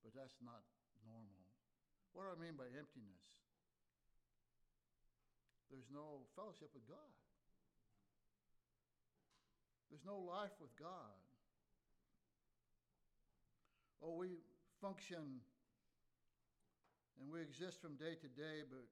but 0.02 0.12
that's 0.14 0.36
not 0.42 0.66
normal. 1.06 1.42
What 2.12 2.26
do 2.26 2.34
I 2.34 2.38
mean 2.40 2.58
by 2.58 2.66
emptiness? 2.74 3.24
There's 5.70 5.88
no 5.92 6.24
fellowship 6.34 6.72
with 6.72 6.88
God. 6.88 7.12
There's 9.92 10.04
no 10.04 10.18
life 10.18 10.52
with 10.60 10.72
God. 10.76 11.16
Oh, 14.00 14.16
we 14.16 14.40
function 14.80 15.40
and 17.18 17.26
we 17.30 17.42
exist 17.42 17.82
from 17.82 17.98
day 17.98 18.14
to 18.14 18.30
day, 18.30 18.62
but 18.62 18.86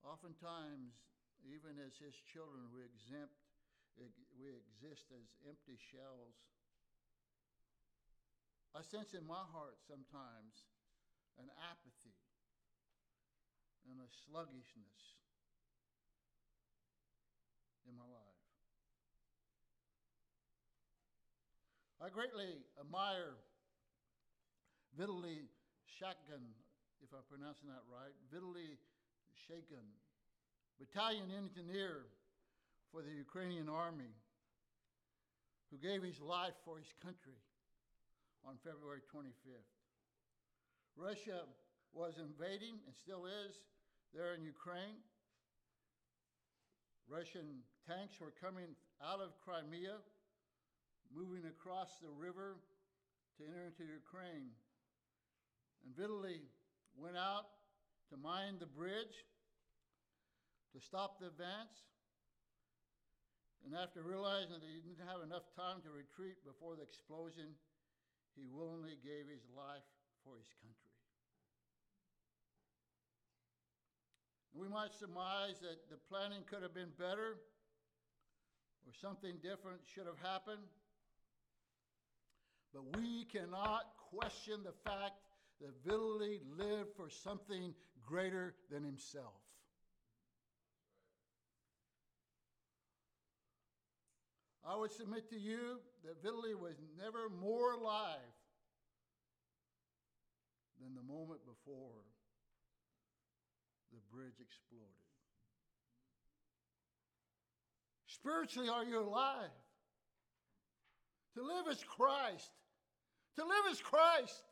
oftentimes, 0.00 0.96
even 1.44 1.76
as 1.76 1.94
His 2.00 2.16
children, 2.32 2.72
we 2.72 2.80
exempt, 2.80 3.36
we 4.40 4.48
exist 4.48 5.12
as 5.12 5.28
empty 5.44 5.76
shells. 5.76 6.34
I 8.72 8.80
sense 8.80 9.12
in 9.12 9.28
my 9.28 9.44
heart 9.52 9.76
sometimes 9.84 10.64
an 11.36 11.52
apathy 11.60 12.16
and 13.84 14.00
a 14.00 14.08
sluggishness 14.24 15.20
in 17.84 17.92
my 17.92 18.08
life. 18.08 18.40
I 22.00 22.08
greatly 22.08 22.64
admire 22.80 23.36
Vitaly 24.98 25.46
Skakun, 25.86 26.56
if 27.02 27.10
I'm 27.10 27.26
pronouncing 27.26 27.66
that 27.66 27.82
right, 27.90 28.14
Vitaly 28.30 28.78
Skakun, 29.34 29.82
battalion 30.78 31.34
engineer 31.34 32.06
for 32.94 33.02
the 33.02 33.10
Ukrainian 33.10 33.68
army, 33.68 34.14
who 35.70 35.82
gave 35.82 36.02
his 36.02 36.20
life 36.22 36.54
for 36.64 36.78
his 36.78 36.86
country 37.02 37.42
on 38.46 38.54
February 38.62 39.02
25th. 39.10 39.74
Russia 40.94 41.42
was 41.90 42.14
invading 42.22 42.78
and 42.86 42.94
still 42.94 43.26
is 43.26 43.58
there 44.14 44.34
in 44.38 44.44
Ukraine. 44.46 45.02
Russian 47.10 47.66
tanks 47.88 48.20
were 48.22 48.32
coming 48.38 48.78
out 49.02 49.18
of 49.18 49.34
Crimea, 49.42 49.98
moving 51.10 51.50
across 51.50 51.90
the 51.98 52.12
river 52.14 52.62
to 53.38 53.42
enter 53.42 53.66
into 53.66 53.90
Ukraine. 53.90 54.54
And 55.82 55.90
Vitaly 55.98 56.46
went 56.96 57.16
out 57.16 57.48
to 58.10 58.16
mine 58.16 58.60
the 58.60 58.68
bridge 58.68 59.24
to 60.72 60.80
stop 60.80 61.20
the 61.20 61.28
advance. 61.28 61.88
And 63.64 63.78
after 63.78 64.02
realizing 64.02 64.58
that 64.58 64.68
he 64.68 64.82
didn't 64.82 65.06
have 65.06 65.22
enough 65.22 65.46
time 65.54 65.80
to 65.86 65.90
retreat 65.94 66.42
before 66.42 66.74
the 66.74 66.82
explosion, 66.82 67.54
he 68.34 68.48
willingly 68.50 68.98
gave 69.04 69.30
his 69.30 69.44
life 69.54 69.86
for 70.24 70.34
his 70.36 70.50
country. 70.60 70.92
We 74.52 74.68
might 74.68 74.92
surmise 74.92 75.62
that 75.62 75.88
the 75.88 75.96
planning 76.10 76.44
could 76.44 76.60
have 76.60 76.74
been 76.74 76.92
better 76.98 77.40
or 78.84 78.92
something 79.00 79.40
different 79.40 79.80
should 79.94 80.06
have 80.06 80.20
happened. 80.20 80.66
But 82.74 82.84
we 82.98 83.24
cannot 83.30 83.96
question 84.10 84.60
the 84.64 84.76
fact 84.84 85.20
that 85.62 85.88
Vitaly 85.88 86.40
lived 86.58 86.90
for 86.96 87.08
something 87.08 87.72
greater 88.04 88.54
than 88.70 88.84
himself. 88.84 89.32
I 94.68 94.76
would 94.76 94.92
submit 94.92 95.28
to 95.30 95.38
you 95.38 95.78
that 96.04 96.22
Vitaly 96.22 96.54
was 96.58 96.76
never 96.98 97.28
more 97.28 97.72
alive 97.72 98.18
than 100.80 100.94
the 100.94 101.02
moment 101.02 101.40
before 101.44 102.02
the 103.92 103.98
bridge 104.12 104.40
exploded. 104.40 104.88
Spiritually, 108.06 108.68
are 108.68 108.84
you 108.84 109.00
alive? 109.00 109.50
To 111.34 111.42
live 111.42 111.66
as 111.70 111.82
Christ. 111.84 112.50
To 113.36 113.42
live 113.42 113.64
as 113.70 113.80
Christ. 113.80 114.42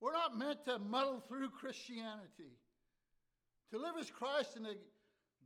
We're 0.00 0.12
not 0.12 0.36
meant 0.36 0.64
to 0.64 0.78
muddle 0.78 1.22
through 1.28 1.50
Christianity. 1.50 2.56
To 3.72 3.78
live 3.78 3.94
as 4.00 4.10
Christ 4.10 4.56
and 4.56 4.64
to 4.64 4.74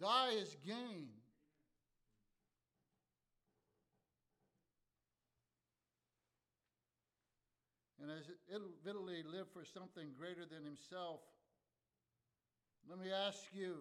die 0.00 0.34
as 0.40 0.56
gain. 0.64 1.08
And 8.00 8.10
as 8.10 8.24
Vitaly 8.86 9.22
lived 9.24 9.50
for 9.52 9.64
something 9.64 10.08
greater 10.18 10.44
than 10.44 10.64
himself, 10.64 11.20
let 12.88 12.98
me 12.98 13.10
ask 13.10 13.40
you, 13.52 13.76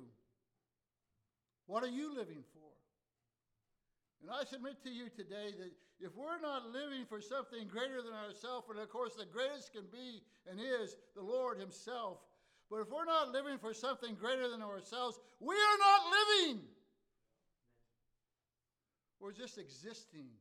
what 1.66 1.84
are 1.84 1.90
you 1.90 2.16
living 2.16 2.44
for? 2.54 2.72
And 4.24 4.32
I 4.32 4.46
submit 4.46 4.82
to 4.84 4.90
you 4.90 5.10
today 5.10 5.52
that 5.60 5.72
if 6.00 6.16
we're 6.16 6.40
not 6.40 6.72
living 6.72 7.06
for 7.06 7.20
something 7.20 7.68
greater 7.68 8.02
than 8.02 8.14
ourselves, 8.14 8.66
and 8.70 8.80
of 8.80 8.90
course 8.90 9.16
the 9.16 9.26
greatest 9.26 9.74
can 9.74 9.84
be 9.92 10.24
and 10.50 10.60
is 10.60 10.96
the 11.14 11.22
Lord 11.22 11.60
Himself, 11.60 12.20
but 12.72 12.78
if 12.78 12.90
we're 12.90 13.06
not 13.06 13.32
living 13.32 13.58
for 13.58 13.74
something 13.74 14.16
greater 14.16 14.50
than 14.50 14.62
ourselves, 14.62 15.20
we 15.42 15.56
are 15.56 15.78
not 15.78 16.02
living. 16.08 16.62
We're 19.20 19.34
just 19.34 19.58
existing. 19.58 20.32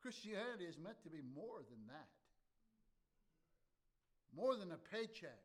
Christianity 0.00 0.64
is 0.64 0.78
meant 0.78 1.02
to 1.04 1.10
be 1.10 1.20
more 1.34 1.60
than 1.68 1.86
that, 1.88 2.08
more 4.34 4.56
than 4.56 4.72
a 4.72 4.76
paycheck. 4.76 5.40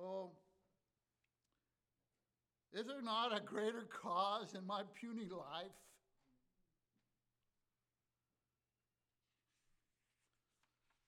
Oh, 0.00 0.30
is 2.72 2.86
there 2.86 3.02
not 3.02 3.36
a 3.36 3.40
greater 3.40 3.88
cause 4.02 4.54
in 4.54 4.64
my 4.66 4.82
puny 5.00 5.26
life? 5.26 5.74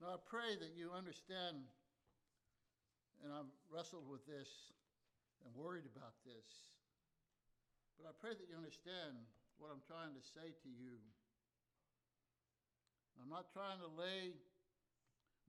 Now, 0.00 0.16
I 0.16 0.20
pray 0.26 0.56
that 0.58 0.72
you 0.74 0.90
understand, 0.96 1.60
and 3.22 3.30
I've 3.30 3.52
wrestled 3.70 4.08
with 4.08 4.24
this 4.26 4.48
and 5.44 5.54
worried 5.54 5.84
about 5.84 6.16
this, 6.24 6.80
but 8.00 8.08
I 8.08 8.12
pray 8.18 8.32
that 8.32 8.48
you 8.48 8.56
understand 8.56 9.20
what 9.60 9.68
I'm 9.68 9.84
trying 9.84 10.16
to 10.16 10.24
say 10.24 10.50
to 10.50 10.70
you. 10.72 10.96
I'm 13.20 13.28
not 13.28 13.52
trying 13.52 13.76
to 13.84 13.92
lay 13.92 14.32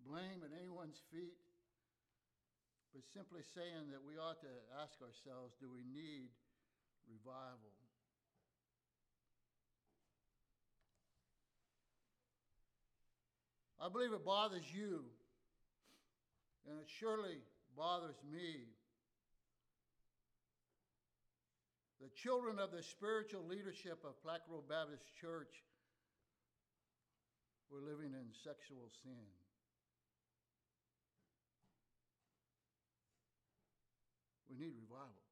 blame 0.04 0.44
at 0.44 0.52
anyone's 0.52 1.00
feet, 1.08 1.40
but 2.94 3.08
simply 3.16 3.42
saying 3.56 3.92
that 3.92 4.04
we 4.04 4.20
ought 4.20 4.40
to 4.44 4.54
ask 4.84 5.00
ourselves 5.00 5.56
do 5.60 5.72
we 5.72 5.84
need 5.88 6.30
revival? 7.08 7.72
I 13.82 13.90
believe 13.90 14.14
it 14.14 14.24
bothers 14.24 14.70
you, 14.72 15.06
and 16.70 16.78
it 16.78 16.88
surely 17.00 17.42
bothers 17.76 18.20
me. 18.32 18.70
The 22.00 22.10
children 22.14 22.60
of 22.60 22.72
the 22.72 22.84
spiritual 22.84 23.42
leadership 23.48 24.06
of 24.06 24.14
Grove 24.22 24.70
Baptist 24.70 25.06
Church 25.20 25.64
were 27.72 27.82
living 27.82 28.14
in 28.14 28.30
sexual 28.44 28.90
sin. 29.02 29.26
We 34.51 34.51
need 34.62 34.78
revival. 34.78 35.26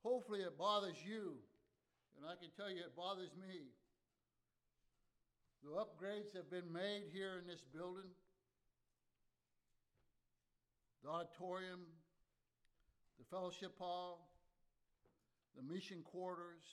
Hopefully, 0.00 0.40
it 0.40 0.56
bothers 0.56 0.96
you, 1.04 1.36
and 2.16 2.24
I 2.24 2.40
can 2.40 2.48
tell 2.56 2.70
you 2.70 2.80
it 2.80 2.96
bothers 2.96 3.36
me. 3.36 3.68
The 5.60 5.76
upgrades 5.76 6.32
have 6.34 6.48
been 6.48 6.72
made 6.72 7.12
here 7.12 7.36
in 7.42 7.46
this 7.46 7.60
building 7.74 8.08
the 11.04 11.10
auditorium, 11.12 11.86
the 13.18 13.24
fellowship 13.30 13.78
hall, 13.78 14.28
the 15.56 15.62
mission 15.62 16.02
quarters, 16.02 16.64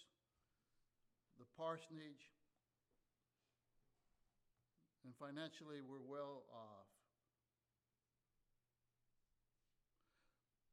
the 1.37 1.45
parsonage, 1.55 2.31
and 5.05 5.13
financially 5.19 5.81
we're 5.87 6.01
well 6.07 6.43
off. 6.51 6.82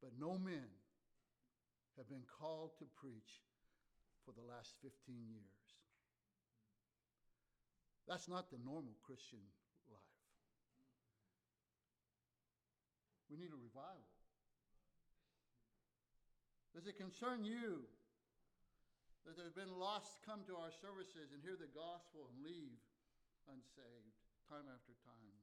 But 0.01 0.17
no 0.19 0.37
men 0.37 0.65
have 1.97 2.09
been 2.09 2.25
called 2.25 2.73
to 2.79 2.85
preach 2.97 3.45
for 4.25 4.33
the 4.33 4.41
last 4.41 4.73
15 4.81 4.91
years. 5.29 5.61
That's 8.07 8.27
not 8.27 8.49
the 8.49 8.57
normal 8.65 8.97
Christian 9.05 9.45
life. 9.87 10.17
We 13.29 13.37
need 13.37 13.53
a 13.53 13.61
revival. 13.61 14.09
Does 16.73 16.87
it 16.87 16.97
concern 16.97 17.45
you 17.45 17.85
that 19.23 19.37
there 19.37 19.45
have 19.45 19.55
been 19.55 19.77
lost 19.77 20.17
come 20.25 20.41
to 20.47 20.55
our 20.57 20.71
services 20.71 21.29
and 21.35 21.43
hear 21.43 21.59
the 21.59 21.69
gospel 21.71 22.25
and 22.31 22.41
leave 22.41 22.79
unsaved 23.45 24.17
time 24.49 24.65
after 24.71 24.95
time? 25.05 25.35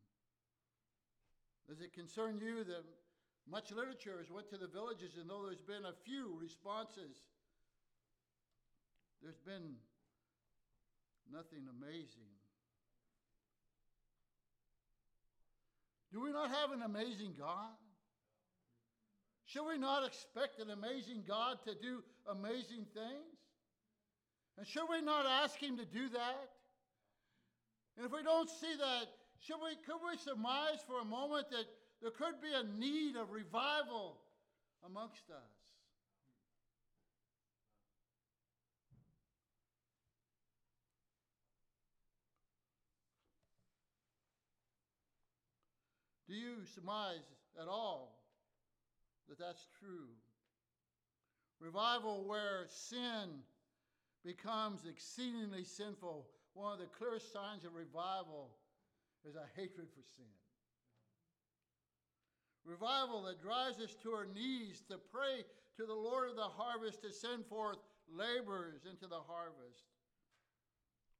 Does 1.69 1.85
it 1.85 1.93
concern 1.93 2.41
you 2.41 2.65
that 2.65 2.85
much 3.51 3.71
literature 3.73 4.17
has 4.19 4.31
went 4.31 4.49
to 4.51 4.59
the 4.59 4.69
villages 4.69 5.17
and 5.19 5.29
though 5.29 5.45
there's 5.47 5.63
been 5.63 5.85
a 5.85 5.97
few 6.05 6.37
responses, 6.41 7.17
there's 9.23 9.41
been 9.45 9.77
nothing 11.33 11.65
amazing? 11.69 12.29
Do 16.13 16.21
we 16.21 16.33
not 16.33 16.51
have 16.51 16.73
an 16.73 16.83
amazing 16.83 17.35
God? 17.39 17.77
Should 19.47 19.67
we 19.67 19.79
not 19.79 20.07
expect 20.07 20.61
an 20.61 20.71
amazing 20.71 21.25
God 21.27 21.59
to 21.67 21.75
do 21.75 22.03
amazing 22.31 22.87
things? 22.93 23.39
And 24.59 24.67
should 24.67 24.89
we 24.91 25.01
not 25.01 25.25
ask 25.27 25.57
Him 25.57 25.77
to 25.79 25.85
do 25.85 26.09
that? 26.11 26.51
And 27.97 28.07
if 28.07 28.13
we 28.13 28.23
don't 28.23 28.49
see 28.49 28.75
that, 28.79 29.07
should 29.41 29.57
we, 29.63 29.77
could 29.87 30.01
we 30.05 30.19
surmise 30.19 30.85
for 30.87 31.01
a 31.01 31.05
moment 31.05 31.51
that 31.51 31.65
there 32.01 32.11
could 32.11 32.41
be 32.41 32.49
a 32.55 32.65
need 32.79 33.17
of 33.17 33.31
revival 33.31 34.19
amongst 34.85 35.31
us? 35.31 35.59
Do 46.29 46.35
you 46.35 46.57
surmise 46.75 47.25
at 47.61 47.69
all 47.69 48.21
that 49.29 49.39
that's 49.39 49.67
true? 49.81 50.09
Revival 51.59 52.25
where 52.27 52.67
sin 52.69 53.31
becomes 54.25 54.81
exceedingly 54.89 55.65
sinful. 55.65 56.27
One 56.53 56.75
of 56.75 56.79
the 56.79 56.87
clearest 56.87 57.33
signs 57.33 57.65
of 57.65 57.75
revival 57.75 58.51
is 59.27 59.37
a 59.37 59.47
hatred 59.57 59.89
for 59.95 60.03
sin. 60.17 60.27
Revival 62.69 63.23
that 63.23 63.41
drives 63.41 63.81
us 63.81 63.97
to 64.03 64.11
our 64.13 64.27
knees 64.27 64.83
to 64.89 64.99
pray 65.11 65.45
to 65.77 65.87
the 65.87 65.95
Lord 65.95 66.29
of 66.29 66.37
the 66.37 66.43
harvest 66.43 67.01
to 67.03 67.11
send 67.11 67.47
forth 67.47 67.79
laborers 68.13 68.83
into 68.85 69.07
the 69.07 69.21
harvest. 69.27 69.89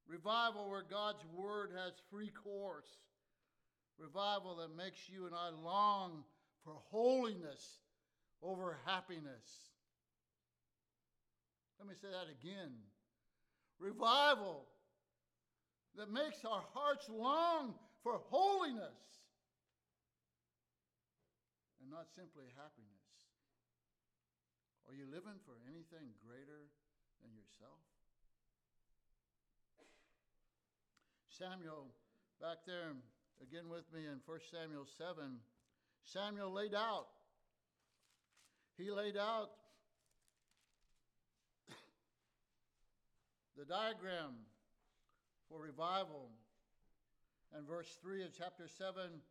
Revival 0.07 0.69
where 0.69 0.85
God's 0.87 1.25
word 1.35 1.71
has 1.75 1.93
free 2.09 2.29
course 2.29 2.99
Revival 3.99 4.55
that 4.55 4.75
makes 4.77 5.09
you 5.09 5.25
and 5.25 5.35
I 5.35 5.49
long 5.49 6.23
for 6.63 6.75
holiness 6.89 7.79
over 8.41 8.77
happiness. 8.85 9.73
Let 11.77 11.87
me 11.87 11.95
say 12.01 12.07
that 12.07 12.31
again. 12.31 12.71
Revival 13.77 14.65
that 15.97 16.09
makes 16.09 16.45
our 16.45 16.63
hearts 16.73 17.09
long 17.09 17.73
for 18.01 18.21
holiness 18.29 19.18
not 21.89 22.07
simply 22.13 22.45
happiness. 22.53 23.09
Are 24.87 24.93
you 24.93 25.05
living 25.09 25.37
for 25.45 25.57
anything 25.65 26.13
greater 26.21 26.69
than 27.21 27.33
yourself? 27.33 27.81
Samuel, 31.29 31.89
back 32.41 32.65
there 32.65 32.93
again 33.41 33.69
with 33.69 33.85
me 33.93 34.05
in 34.05 34.19
1 34.25 34.39
Samuel 34.51 34.85
7, 34.85 35.39
Samuel 36.03 36.51
laid 36.51 36.73
out. 36.73 37.07
He 38.77 38.91
laid 38.91 39.17
out 39.17 39.49
the 43.57 43.65
diagram 43.65 44.45
for 45.49 45.61
revival. 45.61 46.29
And 47.53 47.67
verse 47.67 47.97
3 48.01 48.23
of 48.23 48.29
chapter 48.37 48.67
7 48.67 49.21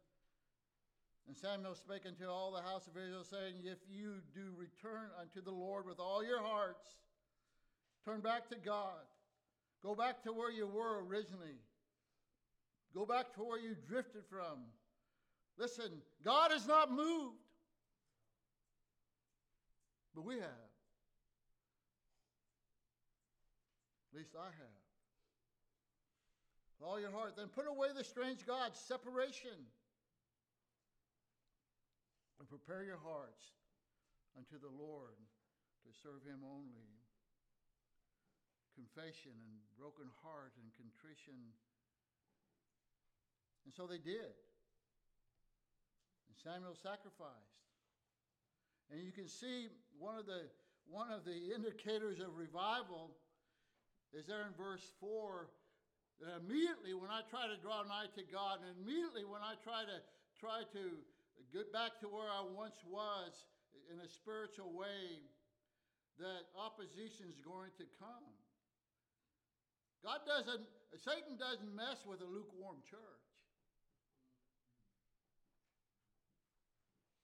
And 1.29 1.37
Samuel 1.37 1.75
spake 1.75 2.03
unto 2.07 2.27
all 2.27 2.51
the 2.51 2.63
house 2.63 2.87
of 2.87 2.97
Israel, 2.97 3.23
saying, 3.23 3.57
If 3.63 3.79
you 3.89 4.15
do 4.35 4.53
return 4.57 5.11
unto 5.21 5.43
the 5.43 5.51
Lord 5.51 5.87
with 5.87 6.01
all 6.01 6.25
your 6.25 6.43
hearts, 6.43 6.87
turn 8.05 8.21
back 8.21 8.49
to 8.49 8.57
God, 8.57 9.05
go 9.83 9.95
back 9.95 10.23
to 10.25 10.33
where 10.33 10.51
you 10.51 10.67
were 10.67 11.05
originally 11.05 11.61
Go 12.95 13.05
back 13.05 13.35
to 13.35 13.41
where 13.41 13.59
you 13.59 13.77
drifted 13.87 14.23
from. 14.31 14.59
Listen, 15.59 15.91
God 16.25 16.53
is 16.53 16.67
not 16.67 16.91
moved, 16.91 17.37
but 20.15 20.25
we 20.25 20.35
have. 20.35 20.45
At 24.13 24.19
least 24.19 24.31
I 24.39 24.47
have. 24.47 24.79
With 26.79 26.89
all 26.89 27.01
your 27.01 27.11
heart, 27.11 27.35
then 27.37 27.49
put 27.49 27.67
away 27.69 27.89
the 27.97 28.05
strange 28.05 28.47
gods, 28.47 28.81
separation, 28.81 29.67
and 32.39 32.49
prepare 32.49 32.87
your 32.87 33.03
hearts 33.03 33.59
unto 34.39 34.57
the 34.59 34.71
Lord 34.71 35.19
to 35.87 35.91
serve 35.91 36.23
Him 36.23 36.47
only. 36.47 36.91
Confession 38.79 39.35
and 39.35 39.59
broken 39.75 40.07
heart 40.23 40.55
and 40.63 40.71
contrition 40.79 41.51
and 43.69 43.77
so 43.77 43.85
they 43.85 44.01
did. 44.01 44.33
And 46.25 46.33
Samuel 46.41 46.73
sacrificed. 46.73 47.61
And 48.89 49.05
you 49.05 49.13
can 49.13 49.29
see 49.29 49.69
one 50.01 50.17
of 50.17 50.25
the 50.25 50.49
one 50.89 51.13
of 51.13 51.29
the 51.29 51.53
indicators 51.53 52.17
of 52.17 52.33
revival 52.33 53.13
is 54.17 54.25
there 54.25 54.49
in 54.49 54.57
verse 54.57 54.89
4 55.05 55.53
that 56.25 56.41
immediately 56.41 56.97
when 56.97 57.13
I 57.13 57.21
try 57.29 57.45
to 57.45 57.61
draw 57.61 57.85
nigh 57.85 58.09
to 58.17 58.25
God, 58.25 58.65
and 58.65 58.73
immediately 58.81 59.29
when 59.29 59.45
I 59.45 59.61
try 59.61 59.85
to 59.85 60.01
try 60.41 60.65
to 60.73 60.85
get 61.53 61.73
back 61.73 62.01
to 62.01 62.09
where 62.09 62.29
I 62.29 62.45
once 62.45 62.79
was 62.87 63.33
in 63.93 64.01
a 64.01 64.09
spiritual 64.09 64.73
way, 64.73 65.25
that 66.19 66.51
opposition 66.59 67.31
is 67.31 67.41
going 67.41 67.71
to 67.79 67.87
come. 67.99 68.35
God 70.03 70.23
doesn't, 70.27 70.63
Satan 70.99 71.39
doesn't 71.39 71.75
mess 71.75 72.07
with 72.07 72.21
a 72.21 72.29
lukewarm 72.29 72.83
church. 72.87 73.29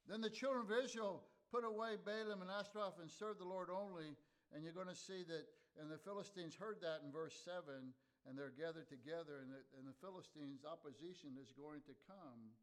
Then 0.08 0.20
the 0.20 0.30
children 0.30 0.66
of 0.68 0.72
Israel 0.84 1.24
put 1.50 1.64
away 1.64 1.96
Baalim 2.02 2.42
and 2.42 2.50
Ashtaroth 2.50 3.00
and 3.00 3.10
served 3.10 3.40
the 3.40 3.48
Lord 3.48 3.70
only. 3.70 4.12
And 4.52 4.62
you're 4.62 4.76
going 4.76 4.90
to 4.90 4.94
see 4.94 5.24
that, 5.26 5.44
and 5.80 5.90
the 5.90 5.98
Philistines 5.98 6.54
heard 6.54 6.78
that 6.82 7.02
in 7.02 7.10
verse 7.10 7.34
7, 7.42 7.62
and 8.26 8.32
they're 8.38 8.54
gathered 8.54 8.86
together, 8.86 9.42
and 9.42 9.50
the, 9.50 9.60
and 9.74 9.84
the 9.88 9.96
Philistines' 9.98 10.62
opposition 10.62 11.34
is 11.40 11.50
going 11.56 11.82
to 11.90 11.94
come. 12.06 12.54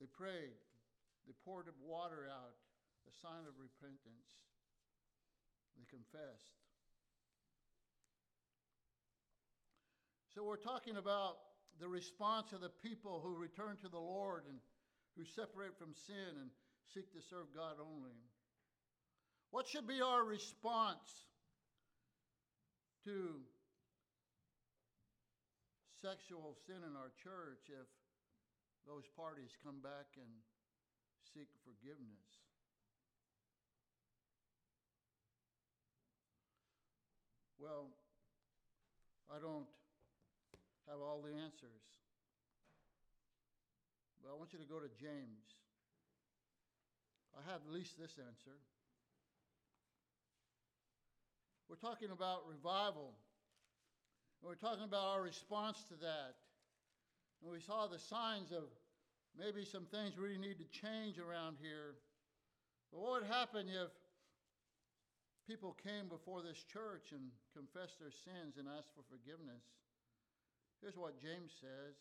They 0.00 0.06
prayed, 0.06 0.58
they 1.26 1.34
poured 1.44 1.66
water 1.80 2.26
out, 2.30 2.56
a 3.08 3.12
sign 3.22 3.46
of 3.46 3.54
repentance. 3.60 4.30
They 5.76 5.86
confessed. 5.90 6.58
So 10.34 10.42
we're 10.42 10.56
talking 10.56 10.96
about 10.96 11.38
the 11.80 11.88
response 11.88 12.52
of 12.52 12.60
the 12.60 12.70
people 12.82 13.20
who 13.22 13.34
return 13.34 13.76
to 13.82 13.88
the 13.88 13.98
Lord 13.98 14.44
and 14.48 14.58
who 15.16 15.24
separate 15.24 15.78
from 15.78 15.94
sin 15.94 16.34
and 16.40 16.50
seek 16.92 17.12
to 17.12 17.22
serve 17.22 17.54
God 17.54 17.76
only. 17.78 18.18
What 19.50 19.68
should 19.68 19.86
be 19.86 20.00
our 20.02 20.24
response 20.24 21.06
to 23.04 23.38
sexual 26.02 26.56
sin 26.66 26.82
in 26.82 26.96
our 26.96 27.12
church 27.22 27.70
if 27.70 27.86
those 28.86 29.08
parties 29.16 29.56
come 29.64 29.80
back 29.80 30.14
and 30.16 30.28
seek 31.32 31.48
forgiveness? 31.64 32.44
Well, 37.58 37.88
I 39.32 39.40
don't 39.40 39.66
have 40.88 41.00
all 41.00 41.24
the 41.24 41.32
answers. 41.32 41.84
But 44.20 44.30
I 44.30 44.34
want 44.36 44.52
you 44.52 44.58
to 44.58 44.68
go 44.68 44.80
to 44.80 44.88
James. 45.00 45.48
I 47.32 47.40
have 47.50 47.60
at 47.66 47.72
least 47.72 47.98
this 47.98 48.16
answer. 48.20 48.56
We're 51.68 51.80
talking 51.80 52.10
about 52.10 52.44
revival. 52.48 53.16
And 54.40 54.48
we're 54.48 54.60
talking 54.60 54.84
about 54.84 55.16
our 55.16 55.22
response 55.22 55.82
to 55.88 55.94
that. 56.04 56.36
And 57.44 57.52
we 57.52 57.60
saw 57.60 57.84
the 57.86 58.00
signs 58.00 58.56
of 58.56 58.64
maybe 59.36 59.68
some 59.68 59.84
things 59.92 60.16
we 60.16 60.40
need 60.40 60.56
to 60.56 60.68
change 60.72 61.20
around 61.20 61.60
here. 61.60 62.00
But 62.88 63.04
what 63.04 63.20
would 63.20 63.28
happen 63.28 63.68
if 63.68 63.92
people 65.44 65.76
came 65.84 66.08
before 66.08 66.40
this 66.40 66.56
church 66.72 67.12
and 67.12 67.28
confessed 67.52 68.00
their 68.00 68.12
sins 68.24 68.56
and 68.56 68.64
asked 68.64 68.96
for 68.96 69.04
forgiveness. 69.12 69.60
Here's 70.80 70.96
what 70.96 71.20
James 71.20 71.52
says. 71.60 72.00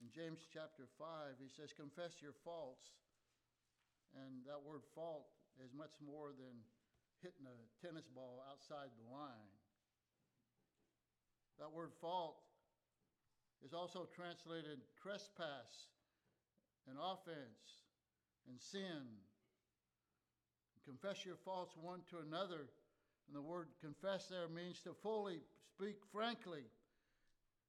In 0.00 0.08
James 0.08 0.40
chapter 0.48 0.88
5, 0.96 1.36
he 1.36 1.52
says, 1.52 1.76
Confess 1.76 2.16
your 2.24 2.36
faults. 2.44 2.96
And 4.16 4.40
that 4.48 4.60
word 4.64 4.88
fault 4.96 5.28
is 5.60 5.76
much 5.76 6.00
more 6.00 6.32
than 6.32 6.64
hitting 7.20 7.44
a 7.44 7.56
tennis 7.84 8.08
ball 8.08 8.40
outside 8.48 8.88
the 8.96 9.08
line. 9.12 9.52
That 11.60 11.72
word 11.72 11.92
fault 12.00 12.40
is 13.64 13.72
also 13.72 14.06
translated 14.14 14.78
trespass 15.00 15.88
and 16.88 16.98
offense 16.98 17.86
and 18.48 18.60
sin 18.60 19.02
Confess 20.86 21.26
your 21.26 21.36
faults 21.44 21.74
one 21.82 22.00
to 22.10 22.18
another. 22.18 22.70
And 23.26 23.34
the 23.34 23.42
word 23.42 23.66
confess 23.82 24.28
there 24.28 24.48
means 24.48 24.80
to 24.82 24.94
fully 25.02 25.40
speak 25.74 25.96
frankly. 26.12 26.62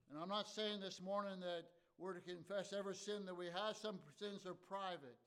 And 0.10 0.22
I'm 0.22 0.30
not 0.30 0.48
saying 0.48 0.82
this 0.82 1.02
morning 1.02 1.40
that 1.40 1.64
we're 1.98 2.14
to 2.14 2.22
confess 2.22 2.74
every 2.78 2.94
sin 2.94 3.26
that 3.26 3.36
we 3.36 3.48
have. 3.48 3.76
Some 3.76 3.98
sins 4.20 4.46
are 4.46 4.54
private. 4.54 5.18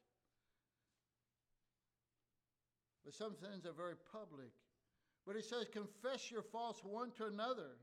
But 3.05 3.13
some 3.13 3.35
sins 3.35 3.67
are 3.67 3.73
very 3.73 3.97
public. 4.13 4.53
But 5.27 5.35
he 5.35 5.43
says, 5.43 5.67
confess 5.73 6.31
your 6.31 6.43
faults 6.43 6.83
one 6.85 7.11
to 7.19 7.27
another. 7.27 7.75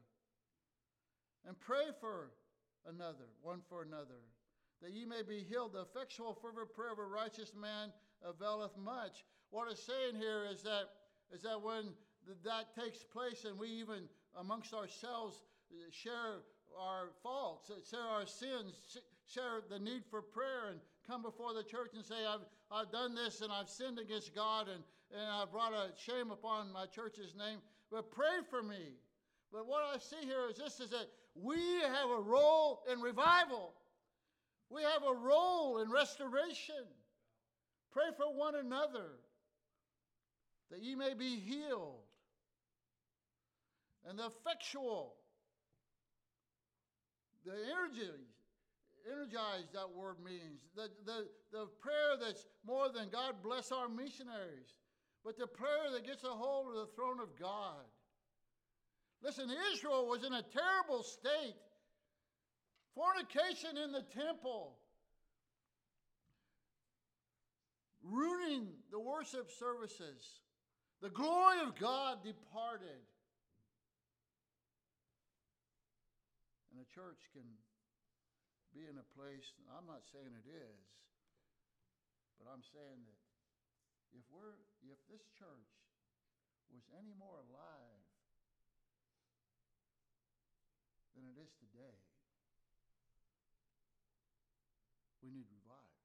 And 1.45 1.59
pray 1.59 1.91
for 1.99 2.31
another, 2.87 3.27
one 3.41 3.61
for 3.69 3.83
another, 3.83 4.21
that 4.81 4.91
ye 4.91 5.05
may 5.05 5.21
be 5.21 5.45
healed. 5.47 5.73
The 5.73 5.81
effectual, 5.81 6.33
fervent 6.33 6.73
prayer 6.73 6.91
of 6.91 6.99
a 6.99 7.03
righteous 7.03 7.53
man 7.59 7.91
availeth 8.23 8.77
much. 8.77 9.25
What 9.49 9.71
it's 9.71 9.83
saying 9.83 10.15
here 10.19 10.45
is 10.51 10.63
that, 10.63 10.89
is 11.33 11.41
that 11.43 11.61
when 11.61 11.93
that 12.43 12.75
takes 12.75 13.03
place 13.03 13.45
and 13.45 13.57
we 13.57 13.67
even 13.67 14.09
amongst 14.39 14.73
ourselves 14.73 15.41
share 15.91 16.43
our 16.79 17.09
faults, 17.23 17.71
share 17.89 17.99
our 17.99 18.25
sins, 18.25 18.97
share 19.25 19.61
the 19.69 19.79
need 19.79 20.03
for 20.09 20.21
prayer, 20.21 20.69
and 20.69 20.79
come 21.07 21.21
before 21.21 21.53
the 21.53 21.63
church 21.63 21.91
and 21.95 22.03
say, 22.03 22.25
I've, 22.27 22.45
I've 22.71 22.91
done 22.91 23.15
this 23.15 23.41
and 23.41 23.51
I've 23.51 23.69
sinned 23.69 23.99
against 23.99 24.35
God 24.35 24.67
and, 24.67 24.83
and 25.11 25.29
I've 25.29 25.51
brought 25.51 25.73
a 25.73 25.89
shame 25.97 26.31
upon 26.31 26.71
my 26.71 26.85
church's 26.85 27.33
name, 27.35 27.59
but 27.91 28.11
pray 28.11 28.43
for 28.49 28.61
me. 28.61 28.99
But 29.51 29.65
what 29.65 29.83
I 29.83 29.97
see 29.97 30.25
here 30.25 30.49
is 30.49 30.57
this 30.57 30.79
is 30.79 30.89
that 30.89 31.07
we 31.41 31.57
have 31.81 32.09
a 32.09 32.21
role 32.21 32.81
in 32.91 32.99
revival. 33.01 33.73
We 34.69 34.81
have 34.83 35.03
a 35.03 35.13
role 35.13 35.79
in 35.79 35.89
restoration. 35.89 36.85
Pray 37.91 38.09
for 38.17 38.33
one 38.33 38.55
another 38.55 39.19
that 40.71 40.81
ye 40.81 40.95
may 40.95 41.13
be 41.13 41.37
healed. 41.37 42.01
And 44.07 44.19
the 44.19 44.27
effectual, 44.27 45.15
the 47.45 47.51
energy, 47.51 48.11
energize 49.11 49.65
that 49.73 49.89
word 49.89 50.15
means. 50.23 50.61
The, 50.75 50.89
the, 51.05 51.27
the 51.51 51.67
prayer 51.79 52.15
that's 52.19 52.45
more 52.65 52.89
than 52.89 53.09
God 53.09 53.35
bless 53.43 53.71
our 53.71 53.89
missionaries, 53.89 54.75
but 55.23 55.37
the 55.37 55.47
prayer 55.47 55.91
that 55.93 56.05
gets 56.05 56.23
a 56.23 56.27
hold 56.27 56.67
of 56.69 56.75
the 56.75 56.87
throne 56.95 57.19
of 57.19 57.37
God. 57.39 57.83
Listen, 59.23 59.49
Israel 59.73 60.07
was 60.07 60.23
in 60.23 60.33
a 60.33 60.43
terrible 60.43 61.03
state. 61.03 61.55
Fornication 62.95 63.77
in 63.77 63.91
the 63.91 64.01
temple, 64.01 64.73
ruining 68.01 68.67
the 68.91 68.99
worship 68.99 69.51
services. 69.51 70.41
The 71.01 71.09
glory 71.09 71.61
of 71.61 71.77
God 71.77 72.23
departed. 72.23 73.05
And 76.73 76.81
a 76.81 76.89
church 76.89 77.21
can 77.33 77.45
be 78.73 78.85
in 78.85 78.97
a 78.97 79.07
place, 79.13 79.45
I'm 79.73 79.85
not 79.85 80.01
saying 80.09 80.29
it 80.29 80.49
is, 80.49 80.81
but 82.37 82.49
I'm 82.49 82.61
saying 82.61 83.01
that 83.05 83.21
if 84.13 84.25
we're 84.29 84.57
if 84.85 85.01
this 85.09 85.25
church 85.37 85.73
was 86.69 86.85
any 86.97 87.13
more 87.17 87.41
alive 87.49 88.05
than 91.17 91.26
it 91.37 91.45
is 91.45 91.53
today, 91.61 91.97
we 95.21 95.29
need 95.29 95.45
revived. 95.53 96.01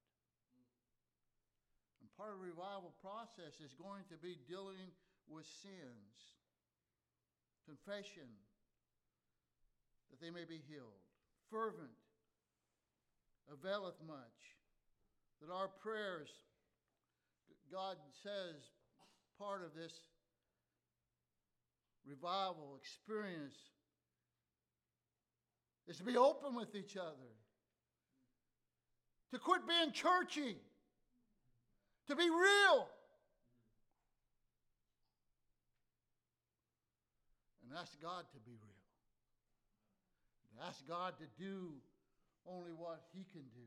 And 2.04 2.08
part 2.20 2.36
of 2.36 2.44
the 2.44 2.52
revival 2.52 2.92
process 3.00 3.56
is 3.64 3.72
going 3.80 4.04
to 4.12 4.20
be 4.20 4.36
dealing 4.44 4.92
with 5.32 5.48
sins, 5.64 6.36
confession, 7.64 8.28
that 10.12 10.20
they 10.20 10.28
may 10.28 10.44
be 10.44 10.60
healed, 10.68 11.00
fervent, 11.48 11.96
availeth 13.48 13.96
much, 14.04 14.36
that 15.40 15.48
our 15.48 15.72
prayers, 15.80 16.28
God 17.72 17.96
says, 18.20 18.60
part 19.40 19.64
of 19.64 19.72
this 19.72 19.96
revival 22.04 22.76
experience 22.76 23.71
is 25.88 25.98
to 25.98 26.04
be 26.04 26.16
open 26.16 26.54
with 26.54 26.74
each 26.74 26.96
other, 26.96 27.32
to 29.32 29.38
quit 29.38 29.66
being 29.66 29.92
churchy 29.92 30.56
to 32.08 32.16
be 32.16 32.28
real. 32.28 32.88
And 37.64 37.78
ask 37.78 38.00
God 38.00 38.24
to 38.32 38.40
be 38.40 38.52
real. 38.52 38.82
Ask 40.68 40.86
God 40.86 41.14
to 41.18 41.42
do 41.42 41.72
only 42.46 42.70
what 42.70 43.00
He 43.14 43.24
can 43.32 43.42
do. 43.42 43.66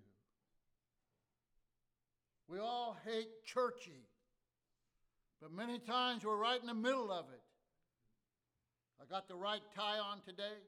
We 2.48 2.60
all 2.60 2.96
hate 3.06 3.44
churchy. 3.46 4.06
But 5.42 5.52
many 5.52 5.80
times 5.80 6.24
we're 6.24 6.38
right 6.38 6.60
in 6.60 6.68
the 6.68 6.74
middle 6.74 7.12
of 7.12 7.26
it. 7.34 7.42
I 9.02 9.06
got 9.10 9.28
the 9.28 9.36
right 9.36 9.62
tie 9.76 9.98
on 9.98 10.22
today. 10.26 10.62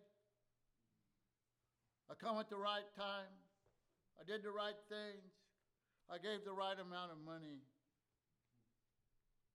I 2.10 2.13
come 2.15 2.38
at 2.39 2.50
the 2.50 2.58
right 2.58 2.88
time. 2.96 3.32
I 4.20 4.24
did 4.24 4.43
the 4.43 4.52
right 4.52 4.78
things. 4.88 5.32
I 6.10 6.17
gave 6.17 6.46
the 6.46 6.54
right 6.54 6.80
amount 6.80 7.12
of 7.12 7.17
money. 7.26 7.60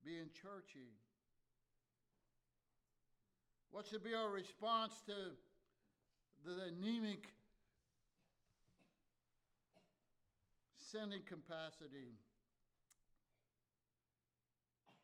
Being 0.05 0.29
churchy. 0.35 0.93
What 3.71 3.87
should 3.87 4.05
be 4.05 4.15
our 4.15 4.29
response 4.29 4.93
to 5.07 5.33
the 6.45 6.65
anemic 6.69 7.33
sending 10.77 11.23
capacity? 11.23 12.13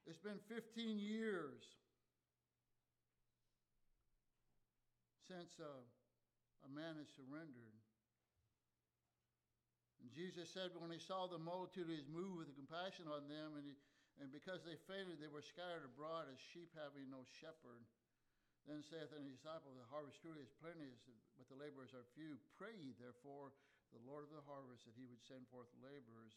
It's 0.07 0.19
been 0.19 0.39
15 0.49 0.99
years 0.99 1.65
since 5.27 5.53
uh, 5.61 5.65
a 6.67 6.71
man 6.71 6.99
has 6.99 7.11
surrendered. 7.15 7.77
And 10.03 10.11
Jesus 10.15 10.47
said 10.51 10.71
when 10.79 10.95
he 10.95 11.03
saw 11.03 11.27
the 11.27 11.43
multitude, 11.43 11.91
he 11.91 11.99
was 11.99 12.11
moved 12.11 12.47
with 12.47 12.55
compassion 12.55 13.11
on 13.11 13.27
them, 13.27 13.59
and, 13.59 13.67
he, 13.67 13.75
and 14.23 14.31
because 14.31 14.63
they 14.63 14.79
fainted, 14.87 15.19
they 15.19 15.31
were 15.31 15.43
scattered 15.43 15.87
abroad 15.87 16.31
as 16.31 16.39
sheep 16.55 16.71
having 16.79 17.11
no 17.11 17.27
shepherd. 17.43 17.83
Then 18.67 18.85
saith 18.85 19.11
his 19.11 19.25
disciples, 19.25 19.75
The 19.81 19.89
harvest 19.89 20.21
truly 20.21 20.45
is 20.45 20.53
plenteous, 20.61 21.01
but 21.41 21.49
the 21.49 21.57
laborers 21.57 21.97
are 21.97 22.05
few. 22.13 22.37
Pray 22.61 22.77
ye 22.77 22.93
therefore 23.01 23.57
the 23.97 24.05
Lord 24.05 24.29
of 24.29 24.33
the 24.37 24.45
harvest 24.45 24.85
that 24.85 24.93
he 24.93 25.09
would 25.09 25.25
send 25.25 25.49
forth 25.49 25.73
laborers 25.81 26.37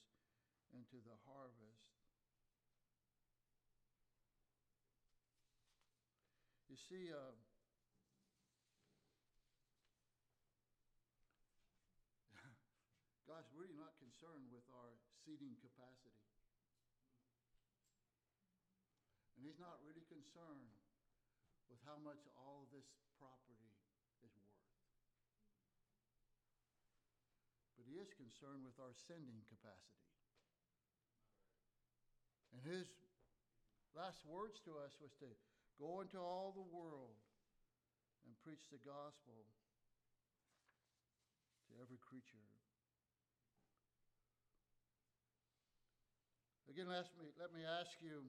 into 0.72 1.04
the 1.04 1.18
harvest. 1.28 1.92
You 6.72 6.80
see, 6.80 7.12
uh, 7.12 7.36
God's 13.28 13.52
really 13.52 13.76
not 13.76 13.92
concerned 14.22 14.54
with 14.54 14.70
our 14.78 14.94
seating 15.26 15.58
capacity. 15.66 16.22
And 19.34 19.42
He's 19.42 19.58
not 19.58 19.82
really 19.82 20.06
concerned 20.06 20.78
with 21.66 21.82
how 21.90 21.98
much 22.06 22.22
all 22.38 22.70
this 22.70 22.86
property 23.18 23.74
is 24.22 24.30
worth. 24.38 24.62
But 27.74 27.90
He 27.90 27.98
is 27.98 28.14
concerned 28.14 28.62
with 28.62 28.78
our 28.78 28.94
sending 28.94 29.42
capacity. 29.50 30.06
And 32.54 32.62
His 32.62 32.94
last 33.98 34.22
words 34.30 34.62
to 34.70 34.78
us 34.86 35.02
was 35.02 35.18
to 35.26 35.34
go 35.82 36.06
into 36.06 36.22
all 36.22 36.54
the 36.54 36.70
world 36.70 37.18
and 38.30 38.38
preach 38.46 38.70
the 38.70 38.86
gospel 38.86 39.50
to 41.66 41.82
every 41.82 41.98
creature. 41.98 42.61
Again, 46.72 46.88
let 46.88 47.04
me, 47.20 47.28
let 47.36 47.52
me 47.52 47.68
ask 47.68 47.92
you 48.00 48.24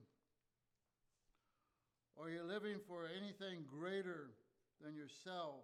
are 2.19 2.29
you 2.29 2.43
living 2.43 2.75
for 2.91 3.07
anything 3.07 3.63
greater 3.63 4.35
than 4.83 4.99
yourself? 4.99 5.63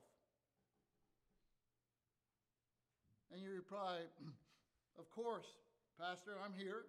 And 3.36 3.44
you 3.44 3.52
reply, 3.52 4.08
Of 5.00 5.12
course, 5.12 5.48
Pastor, 6.00 6.40
I'm 6.40 6.56
here. 6.56 6.88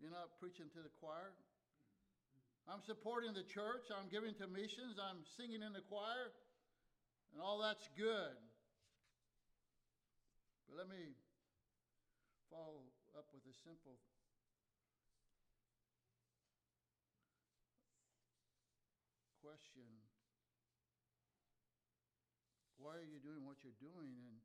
You're 0.00 0.12
not 0.12 0.32
preaching 0.40 0.72
to 0.72 0.80
the 0.80 0.92
choir. 1.00 1.36
I'm 2.68 2.80
supporting 2.84 3.36
the 3.36 3.44
church. 3.44 3.92
I'm 3.92 4.08
giving 4.08 4.32
to 4.40 4.48
missions. 4.48 4.96
I'm 4.96 5.24
singing 5.36 5.60
in 5.60 5.72
the 5.76 5.84
choir. 5.92 6.32
And 7.32 7.40
all 7.40 7.60
that's 7.60 7.88
good. 7.96 8.36
But 10.68 10.76
let 10.76 10.88
me 10.88 11.12
follow 12.48 12.84
up 13.16 13.32
with 13.32 13.48
a 13.48 13.56
simple 13.64 13.96
question. 19.40 19.88
Why 22.76 23.00
are 23.00 23.08
you 23.08 23.16
doing 23.24 23.48
what 23.48 23.64
you're 23.64 23.80
doing 23.80 24.20
and 24.20 24.36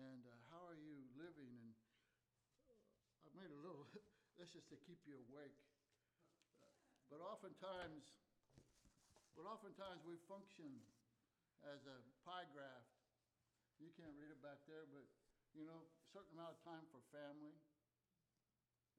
and 0.00 0.24
uh, 0.24 0.32
how 0.48 0.64
are 0.64 0.80
you 0.80 0.96
living? 1.12 1.52
And 1.52 1.76
uh, 2.72 3.28
I've 3.28 3.36
made 3.36 3.52
a 3.52 3.60
little 3.60 3.84
this 4.40 4.56
is 4.56 4.64
to 4.72 4.80
keep 4.80 5.04
you 5.04 5.20
awake. 5.28 5.60
Uh, 6.56 6.72
but 7.12 7.20
oftentimes 7.20 8.16
but 9.36 9.44
oftentimes 9.44 10.00
we 10.08 10.16
function 10.24 10.72
as 11.68 11.84
a 11.84 12.00
pie 12.24 12.48
graph. 12.56 12.88
You 13.76 13.92
can't 13.92 14.16
read 14.16 14.32
it 14.32 14.40
back 14.40 14.64
there 14.64 14.88
but 14.88 15.04
you 15.52 15.68
know 15.68 15.84
certain 16.16 16.32
amount 16.32 16.56
of 16.56 16.60
time 16.64 16.88
for 16.88 17.04
family 17.12 17.60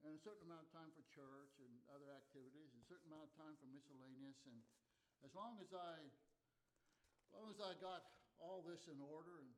and 0.02 0.18
a 0.18 0.22
certain 0.22 0.46
amount 0.50 0.66
of 0.66 0.72
time 0.74 0.90
for 0.94 1.06
church 1.14 1.62
and 1.62 1.74
other 1.94 2.10
activities, 2.14 2.74
and 2.74 2.82
a 2.82 2.88
certain 2.90 3.10
amount 3.10 3.30
of 3.30 3.34
time 3.38 3.54
for 3.62 3.70
miscellaneous. 3.70 4.42
And 4.50 4.58
as 5.22 5.32
long 5.38 5.62
as 5.62 5.70
I, 5.74 6.02
as 6.02 7.32
long 7.34 7.48
as 7.54 7.62
I 7.62 7.78
got 7.78 8.06
all 8.42 8.66
this 8.66 8.90
in 8.90 8.98
order, 8.98 9.38
and 9.38 9.52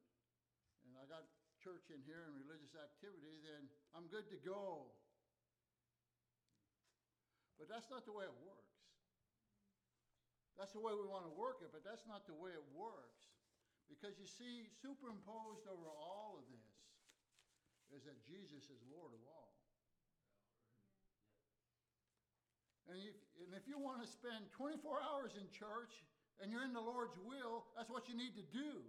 and 0.84 1.00
I 1.00 1.08
got 1.08 1.24
church 1.64 1.88
in 1.96 2.04
here 2.04 2.28
and 2.28 2.36
religious 2.36 2.76
activity, 2.76 3.40
then 3.40 3.72
I'm 3.96 4.12
good 4.12 4.28
to 4.36 4.40
go. 4.44 4.92
But 7.56 7.72
that's 7.72 7.88
not 7.88 8.04
the 8.04 8.12
way 8.12 8.28
it 8.28 8.38
works. 8.44 8.76
That's 10.60 10.76
the 10.76 10.84
way 10.84 10.92
we 10.94 11.08
want 11.08 11.26
to 11.26 11.34
work 11.34 11.64
it, 11.64 11.72
but 11.72 11.82
that's 11.82 12.04
not 12.06 12.28
the 12.28 12.36
way 12.36 12.52
it 12.52 12.68
works. 12.76 13.32
Because 13.88 14.20
you 14.20 14.28
see, 14.28 14.68
superimposed 14.84 15.66
over 15.66 15.88
all 15.88 16.38
of 16.38 16.46
this 16.52 16.76
is 17.96 18.02
that 18.06 18.20
Jesus 18.26 18.68
is 18.70 18.80
Lord 18.92 19.16
of 19.16 19.24
all. 19.24 19.53
And 22.92 23.00
if, 23.00 23.16
and 23.40 23.52
if 23.56 23.64
you 23.68 23.80
want 23.80 24.04
to 24.04 24.10
spend 24.10 24.44
24 24.60 25.00
hours 25.00 25.34
in 25.40 25.48
church 25.56 26.04
and 26.44 26.52
you're 26.52 26.66
in 26.68 26.76
the 26.76 26.84
Lord's 26.84 27.16
will, 27.24 27.64
that's 27.78 27.88
what 27.88 28.12
you 28.12 28.16
need 28.16 28.36
to 28.36 28.46
do. 28.52 28.84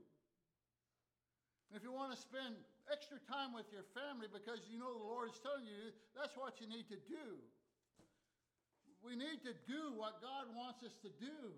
if 1.74 1.83
you 1.83 1.90
want 1.90 2.14
to 2.14 2.18
spend 2.18 2.54
extra 2.90 3.18
time 3.26 3.54
with 3.54 3.66
your 3.74 3.87
family 3.94 4.30
because 4.30 4.62
you 4.70 4.78
know 4.78 4.94
the 4.94 5.07
Lord 5.07 5.30
is 5.30 5.38
telling 5.42 5.66
you, 5.66 5.94
that's 6.14 6.35
what 6.37 6.59
you 6.62 6.66
need 6.66 6.87
to 6.90 6.98
do. 7.07 7.38
We 9.02 9.14
need 9.14 9.44
to 9.44 9.52
do 9.68 9.92
what 9.98 10.24
God 10.24 10.48
wants 10.57 10.80
us 10.80 10.96
to 11.04 11.11
do. 11.20 11.52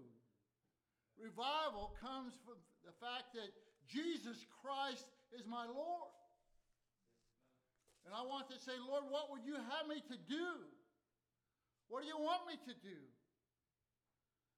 Revival 1.16 1.94
comes 2.02 2.34
from 2.42 2.58
the 2.84 2.92
fact 2.98 3.32
that 3.38 3.48
Jesus 3.86 4.44
Christ 4.60 5.06
is 5.32 5.46
my 5.46 5.64
Lord. 5.64 6.12
And 8.04 8.14
I 8.14 8.22
want 8.22 8.50
to 8.50 8.58
say, 8.58 8.74
Lord, 8.82 9.06
what 9.10 9.30
would 9.30 9.42
you 9.46 9.54
have 9.54 9.86
me 9.88 10.02
to 10.10 10.18
do? 10.30 10.46
What 11.88 12.02
do 12.02 12.08
you 12.08 12.18
want 12.18 12.46
me 12.50 12.58
to 12.66 12.74
do? 12.82 12.98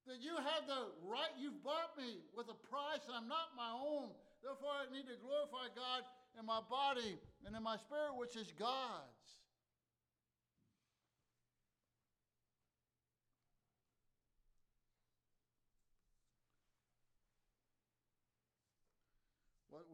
That 0.09 0.25
you 0.25 0.33
have 0.33 0.65
the 0.65 0.89
right, 1.05 1.33
you've 1.37 1.61
bought 1.61 1.93
me 2.01 2.25
with 2.33 2.49
a 2.49 2.57
price, 2.73 3.05
I'm 3.13 3.29
not 3.29 3.53
my 3.53 3.69
own. 3.77 4.09
Therefore, 4.41 4.73
I 4.73 4.89
need 4.89 5.05
to 5.05 5.19
glorify 5.21 5.69
God 5.77 6.09
in 6.41 6.47
my 6.49 6.65
body 6.65 7.21
and 7.45 7.53
in 7.53 7.63
my 7.63 7.77
spirit, 7.77 8.17
which 8.17 8.33
is 8.33 8.49
God's. 8.57 9.29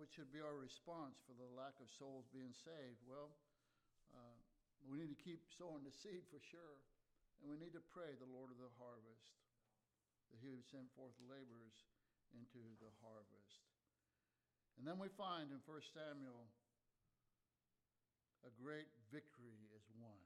What 0.04 0.12
should 0.12 0.30
be 0.30 0.44
our 0.44 0.54
response 0.60 1.16
for 1.24 1.32
the 1.32 1.48
lack 1.56 1.80
of 1.80 1.88
souls 1.88 2.28
being 2.28 2.52
saved? 2.52 3.00
Well, 3.08 3.32
uh, 4.12 4.36
we 4.84 5.00
need 5.00 5.08
to 5.08 5.16
keep 5.16 5.40
sowing 5.56 5.80
the 5.80 5.90
seed 5.90 6.28
for 6.28 6.36
sure. 6.38 6.76
And 7.40 7.50
we 7.50 7.58
need 7.60 7.74
to 7.76 7.84
pray 7.92 8.14
the 8.16 8.30
Lord 8.30 8.52
of 8.52 8.58
the 8.58 8.72
harvest 8.78 9.34
that 10.32 10.42
he 10.42 10.50
would 10.50 10.66
send 10.66 10.90
forth 10.98 11.14
laborers 11.30 11.78
into 12.34 12.62
the 12.82 12.90
harvest. 13.04 13.62
And 14.78 14.82
then 14.82 14.98
we 14.98 15.06
find 15.14 15.54
in 15.54 15.62
1 15.62 15.94
Samuel 15.94 16.50
a 18.42 18.50
great 18.58 18.90
victory 19.08 19.70
is 19.72 19.86
won. 19.96 20.18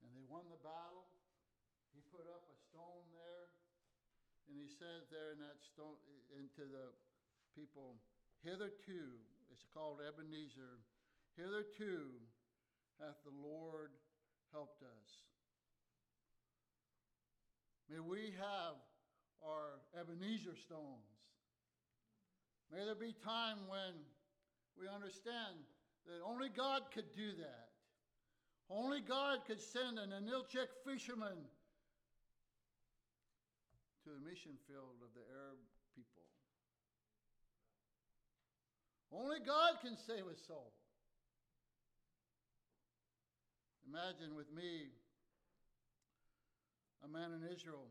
And 0.00 0.14
they 0.14 0.24
won 0.30 0.46
the 0.48 0.62
battle. 0.62 1.10
He 1.92 2.00
put 2.14 2.24
up 2.30 2.46
a 2.46 2.56
stone 2.70 3.04
there, 3.12 3.50
and 4.48 4.56
he 4.56 4.70
said 4.70 5.10
there 5.10 5.34
in 5.34 5.42
that 5.42 5.58
stone 5.60 5.98
into 6.32 6.64
the 6.70 6.94
people, 7.52 7.98
hitherto, 8.46 9.18
it's 9.50 9.66
called 9.74 9.98
Ebenezer, 9.98 10.80
hitherto 11.34 12.14
hath 13.02 13.18
the 13.26 13.34
Lord 13.34 13.90
helped 14.52 14.82
us. 14.82 15.10
May 17.90 17.98
we 18.00 18.32
have 18.38 18.78
our 19.42 19.82
Ebenezer 19.98 20.54
stones. 20.54 21.10
May 22.70 22.84
there 22.84 22.94
be 22.94 23.14
time 23.24 23.66
when 23.66 23.98
we 24.78 24.86
understand 24.86 25.58
that 26.06 26.22
only 26.24 26.48
God 26.48 26.82
could 26.94 27.10
do 27.16 27.32
that. 27.38 27.68
Only 28.70 29.00
God 29.00 29.40
could 29.46 29.60
send 29.60 29.98
an 29.98 30.10
Anilchek 30.14 30.70
fisherman 30.86 31.42
to 34.04 34.10
the 34.10 34.22
mission 34.22 34.52
field 34.70 35.02
of 35.02 35.10
the 35.14 35.26
Arab 35.34 35.58
people. 35.96 36.22
Only 39.12 39.38
God 39.44 39.82
can 39.82 39.96
save 39.96 40.30
a 40.30 40.38
soul. 40.46 40.70
Imagine 43.90 44.38
with 44.38 44.46
me 44.54 44.86
a 47.02 47.08
man 47.10 47.34
in 47.34 47.42
Israel. 47.50 47.90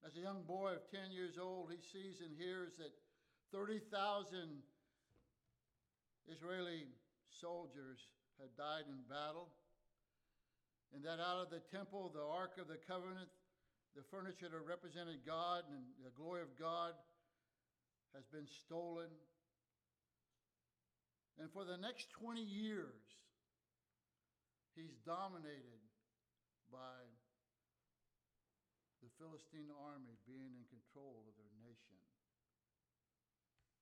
As 0.00 0.16
a 0.16 0.24
young 0.24 0.40
boy 0.48 0.72
of 0.72 0.88
10 0.88 1.12
years 1.12 1.36
old, 1.36 1.68
he 1.68 1.84
sees 1.84 2.24
and 2.24 2.32
hears 2.32 2.72
that 2.80 2.88
30,000 3.52 3.84
Israeli 6.32 6.88
soldiers 7.28 8.08
had 8.40 8.48
died 8.56 8.88
in 8.88 9.04
battle, 9.04 9.52
and 10.96 11.04
that 11.04 11.20
out 11.20 11.44
of 11.44 11.52
the 11.52 11.60
temple, 11.68 12.08
the 12.08 12.24
Ark 12.24 12.56
of 12.56 12.64
the 12.64 12.80
Covenant, 12.88 13.28
the 13.92 14.02
furniture 14.08 14.48
that 14.48 14.64
represented 14.64 15.20
God 15.26 15.64
and 15.68 15.84
the 16.00 16.14
glory 16.16 16.40
of 16.40 16.56
God, 16.56 16.96
has 18.14 18.24
been 18.32 18.48
stolen. 18.64 19.12
And 21.38 21.52
for 21.52 21.66
the 21.68 21.76
next 21.76 22.08
20 22.16 22.40
years, 22.40 23.20
he's 24.74 24.94
dominated 25.02 25.82
by 26.70 27.06
the 29.02 29.10
Philistine 29.16 29.72
army 29.72 30.14
being 30.28 30.52
in 30.54 30.64
control 30.68 31.24
of 31.26 31.34
their 31.40 31.52
nation. 31.64 31.98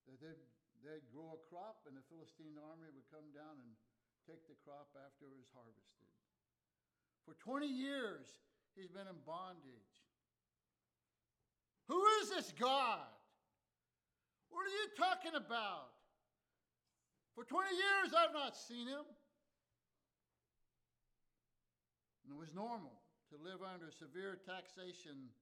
That 0.06 0.18
they'd, 0.22 0.44
they'd 0.80 1.06
grow 1.10 1.36
a 1.36 1.40
crop, 1.50 1.84
and 1.84 1.98
the 1.98 2.06
Philistine 2.06 2.56
army 2.56 2.88
would 2.94 3.08
come 3.10 3.28
down 3.34 3.58
and 3.60 3.72
take 4.24 4.46
the 4.46 4.56
crop 4.62 4.94
after 4.94 5.28
it 5.28 5.36
was 5.36 5.50
harvested. 5.52 6.08
For 7.26 7.36
20 7.44 7.66
years, 7.66 8.40
he's 8.72 8.88
been 8.88 9.10
in 9.10 9.20
bondage. 9.26 9.92
Who 11.88 12.00
is 12.22 12.30
this 12.30 12.54
God? 12.56 13.10
What 14.48 14.64
are 14.64 14.76
you 14.76 14.88
talking 14.96 15.36
about? 15.36 15.92
For 17.34 17.44
20 17.44 17.68
years, 17.68 18.14
I've 18.16 18.32
not 18.32 18.56
seen 18.56 18.88
him. 18.88 19.04
And 22.28 22.36
it 22.36 22.40
was 22.44 22.52
normal 22.52 22.92
to 23.32 23.40
live 23.40 23.64
under 23.64 23.88
severe 23.88 24.36
taxation 24.36 25.32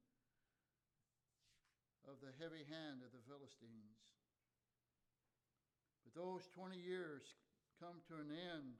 of 2.06 2.22
the 2.22 2.30
heavy 2.38 2.62
hand 2.62 3.02
of 3.02 3.10
the 3.10 3.26
Philistines. 3.26 3.98
But 6.06 6.14
those 6.14 6.46
20 6.54 6.78
years 6.78 7.26
come 7.82 7.98
to 8.06 8.22
an 8.22 8.30
end 8.30 8.78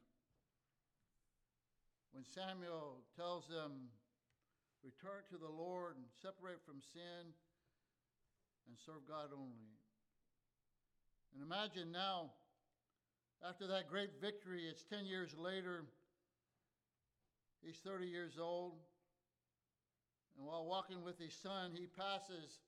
when 2.14 2.22
Samuel 2.22 3.02
tells 3.18 3.50
them, 3.50 3.90
Return 4.86 5.26
to 5.34 5.36
the 5.42 5.50
Lord 5.50 5.98
and 5.98 6.06
separate 6.22 6.62
from 6.62 6.78
sin 6.78 7.34
and 8.70 8.78
serve 8.78 9.02
God 9.02 9.34
only. 9.34 9.74
And 11.34 11.42
imagine 11.42 11.90
now, 11.90 12.30
after 13.42 13.66
that 13.66 13.90
great 13.90 14.20
victory, 14.22 14.62
it's 14.70 14.84
10 14.84 15.06
years 15.06 15.34
later, 15.34 15.90
he's 17.66 17.82
30 17.82 18.06
years 18.06 18.38
old. 18.40 18.78
And 20.38 20.46
while 20.46 20.64
walking 20.64 21.02
with 21.02 21.18
his 21.18 21.34
son, 21.34 21.72
he 21.74 21.86
passes 21.86 22.62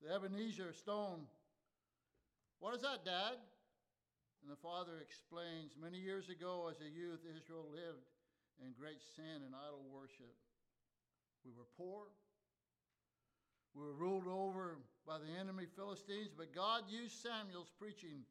the 0.00 0.14
Ebenezer 0.14 0.72
stone. 0.72 1.26
What 2.60 2.74
is 2.74 2.82
that, 2.82 3.04
Dad? 3.04 3.42
And 4.42 4.52
the 4.52 4.60
father 4.60 5.02
explains 5.02 5.74
Many 5.74 5.98
years 5.98 6.28
ago, 6.28 6.70
as 6.70 6.78
a 6.80 6.88
youth, 6.88 7.26
Israel 7.26 7.66
lived 7.72 8.06
in 8.62 8.76
great 8.78 9.02
sin 9.16 9.42
and 9.42 9.56
idol 9.56 9.82
worship. 9.90 10.36
We 11.42 11.50
were 11.50 11.66
poor. 11.76 12.06
We 13.74 13.82
were 13.82 13.98
ruled 13.98 14.28
over 14.30 14.78
by 15.02 15.18
the 15.18 15.34
enemy 15.34 15.66
Philistines, 15.74 16.30
but 16.30 16.54
God 16.54 16.84
used 16.86 17.18
Samuel's 17.18 17.72
preaching 17.74 18.22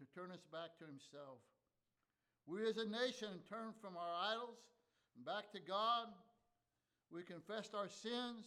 to 0.00 0.04
turn 0.18 0.32
us 0.32 0.42
back 0.50 0.74
to 0.80 0.88
himself. 0.88 1.38
We 2.48 2.66
as 2.66 2.80
a 2.80 2.88
nation 2.88 3.38
turned 3.46 3.78
from 3.78 3.94
our 3.94 4.10
idols 4.34 4.58
back 5.24 5.52
to 5.52 5.60
God. 5.60 6.08
We 7.10 7.22
confessed 7.22 7.74
our 7.74 7.88
sins. 7.88 8.46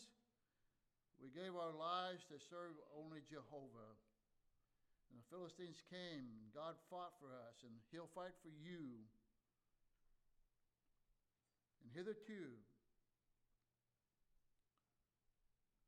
We 1.21 1.31
gave 1.31 1.55
our 1.55 1.75
lives 1.75 2.23
to 2.31 2.39
serve 2.39 2.75
only 2.95 3.19
Jehovah. 3.27 3.95
And 5.11 5.21
the 5.21 5.27
Philistines 5.29 5.77
came, 5.91 6.25
and 6.41 6.49
God 6.55 6.75
fought 6.89 7.13
for 7.21 7.29
us, 7.31 7.61
and 7.63 7.71
He'll 7.91 8.09
fight 8.15 8.33
for 8.41 8.49
you. 8.49 9.03
And 11.83 11.91
hitherto 11.93 12.57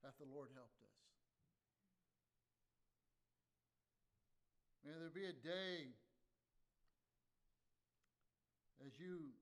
hath 0.05 0.13
the 0.21 0.29
Lord 0.29 0.53
helped 0.53 0.77
us. 0.85 0.99
May 4.85 4.93
there 5.01 5.09
be 5.09 5.25
a 5.25 5.33
day 5.33 5.89
as 8.85 8.93
you, 9.01 9.33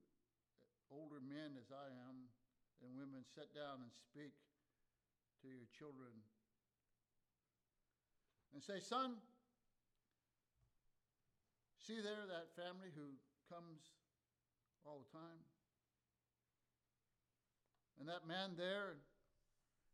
older 0.94 1.20
men 1.26 1.58
as 1.58 1.74
I 1.74 1.90
am, 2.06 2.30
and 2.86 2.94
women, 2.94 3.26
sit 3.34 3.50
down 3.58 3.82
and 3.82 3.92
speak 3.92 4.38
to 5.42 5.48
your 5.50 5.66
children 5.74 6.14
and 8.54 8.62
say, 8.62 8.78
Son, 8.78 9.18
See 11.84 12.00
there 12.00 12.24
that 12.32 12.56
family 12.56 12.88
who 12.96 13.12
comes 13.52 13.84
all 14.86 15.04
the 15.04 15.12
time? 15.12 15.44
And 18.00 18.08
that 18.08 18.26
man 18.26 18.56
there 18.56 18.96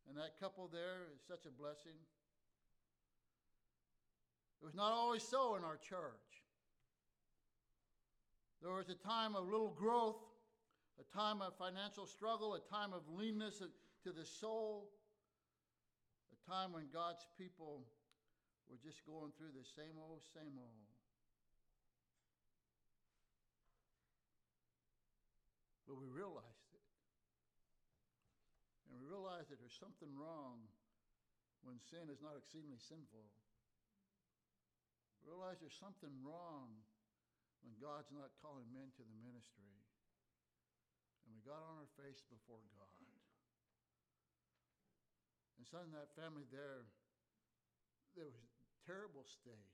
and 0.07 0.15
that 0.15 0.39
couple 0.39 0.69
there 0.71 1.09
is 1.15 1.21
such 1.27 1.49
a 1.49 1.51
blessing. 1.51 1.97
It 4.61 4.65
was 4.65 4.75
not 4.75 4.91
always 4.91 5.23
so 5.23 5.55
in 5.55 5.63
our 5.63 5.77
church. 5.77 6.45
There 8.61 8.71
was 8.71 8.89
a 8.89 9.07
time 9.07 9.35
of 9.35 9.45
little 9.45 9.73
growth, 9.73 10.21
a 10.99 11.05
time 11.15 11.41
of 11.41 11.55
financial 11.55 12.05
struggle, 12.05 12.59
a 12.59 12.63
time 12.67 12.91
of 12.91 13.07
leanness 13.07 13.63
to 14.03 14.11
the 14.11 14.25
soul, 14.25 14.91
a 16.35 16.39
time 16.51 16.75
when 16.75 16.91
God's 16.91 17.25
people 17.39 17.87
were 18.67 18.77
just 18.83 19.07
going 19.07 19.31
through 19.39 19.55
the 19.55 19.63
same 19.63 19.95
old, 19.95 20.21
same 20.35 20.59
old. 20.59 20.91
But 25.87 25.97
we 25.97 26.05
realized 26.05 26.69
it. 26.75 26.85
And 28.85 28.99
we 28.99 29.07
realized 29.09 29.49
that 29.49 29.57
there's 29.57 29.79
something 29.79 30.13
wrong 30.13 30.61
when 31.65 31.81
sin 31.81 32.13
is 32.13 32.21
not 32.21 32.37
exceedingly 32.37 32.77
sinful. 32.77 33.25
We 35.23 35.33
realize 35.33 35.57
there's 35.57 35.79
something 35.79 36.13
wrong 36.21 36.77
when 37.65 37.73
God's 37.81 38.13
not 38.13 38.29
calling 38.37 38.69
men 38.69 38.93
to 38.95 39.03
the 39.03 39.17
ministry. 39.25 39.88
And 41.29 41.37
we 41.37 41.45
got 41.45 41.61
on 41.61 41.77
our 41.77 41.91
face 41.93 42.25
before 42.25 42.57
God. 42.73 43.05
And 45.61 45.67
son, 45.69 45.93
that 45.93 46.09
family 46.17 46.49
there, 46.49 46.89
there 48.17 48.25
was 48.25 48.33
a 48.33 48.49
terrible 48.89 49.21
state, 49.29 49.69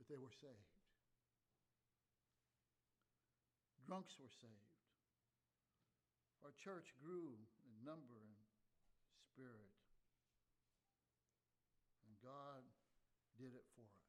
but 0.00 0.08
they 0.08 0.16
were 0.16 0.32
saved. 0.32 0.72
Drunks 3.84 4.16
were 4.16 4.32
saved. 4.32 4.72
Our 6.40 6.56
church 6.56 6.96
grew 6.96 7.36
in 7.68 7.72
number 7.84 8.16
and 8.16 8.32
spirit. 9.28 9.68
And 12.08 12.16
God 12.24 12.64
did 13.36 13.52
it 13.52 13.68
for 13.76 13.84
us. 13.84 14.08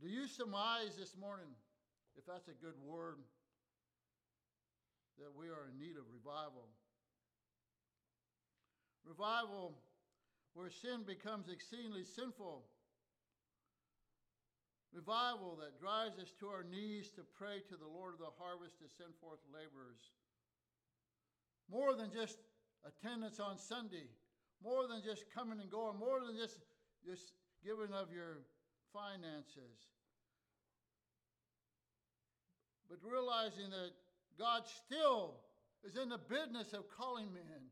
Do 0.00 0.08
you 0.08 0.24
surmise 0.26 0.96
this 0.96 1.12
morning, 1.20 1.52
if 2.16 2.26
that's 2.26 2.48
a 2.48 2.56
good 2.62 2.78
word, 2.82 3.18
that 5.18 5.30
we 5.36 5.46
are 5.46 5.68
in 5.70 5.78
need 5.78 5.96
of 5.96 6.04
revival? 6.10 6.68
Revival 9.04 9.74
where 10.54 10.70
sin 10.70 11.04
becomes 11.06 11.48
exceedingly 11.48 12.04
sinful 12.04 12.64
Revival 14.92 15.54
that 15.62 15.78
drives 15.78 16.18
us 16.18 16.34
to 16.42 16.50
our 16.50 16.66
knees 16.66 17.14
to 17.14 17.22
pray 17.38 17.62
to 17.70 17.76
the 17.78 17.86
Lord 17.86 18.18
of 18.18 18.26
the 18.26 18.34
harvest 18.42 18.82
to 18.82 18.90
send 18.90 19.14
forth 19.22 19.38
laborers. 19.46 20.02
More 21.70 21.94
than 21.94 22.10
just 22.10 22.42
attendance 22.82 23.38
on 23.38 23.54
Sunday, 23.54 24.10
more 24.58 24.90
than 24.90 24.98
just 25.06 25.30
coming 25.30 25.62
and 25.62 25.70
going, 25.70 25.94
more 25.94 26.18
than 26.26 26.34
just, 26.34 26.58
just 27.06 27.38
giving 27.62 27.94
of 27.94 28.10
your 28.10 28.42
finances. 28.90 29.94
But 32.90 32.98
realizing 33.06 33.70
that 33.70 33.94
God 34.34 34.66
still 34.66 35.38
is 35.86 35.94
in 35.94 36.10
the 36.10 36.18
business 36.18 36.74
of 36.74 36.90
calling 36.90 37.30
men. 37.32 37.62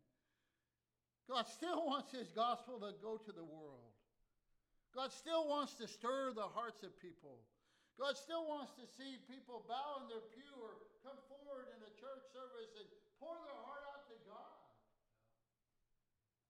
God 1.27 1.45
still 1.51 1.85
wants 1.85 2.15
his 2.15 2.31
gospel 2.33 2.81
to 2.81 2.95
go 3.03 3.19
to 3.19 3.33
the 3.35 3.45
world. 3.45 3.93
God 4.95 5.13
still 5.13 5.45
wants 5.51 5.75
to 5.83 5.91
stir 5.91 6.33
the 6.33 6.49
hearts 6.49 6.81
of 6.87 6.95
people. 7.03 7.45
God 8.01 8.15
still 8.15 8.47
wants 8.47 8.73
to 8.79 8.87
see 8.87 9.19
people 9.27 9.67
bow 9.67 10.01
in 10.01 10.09
their 10.09 10.25
pew 10.33 10.55
or 10.63 10.79
come 11.03 11.19
forward 11.27 11.67
in 11.75 11.83
a 11.83 11.93
church 11.99 12.25
service 12.31 12.73
and 12.79 12.89
pour 13.19 13.35
their 13.43 13.61
heart 13.67 13.85
out 13.91 14.07
to 14.09 14.17
God. 14.23 14.57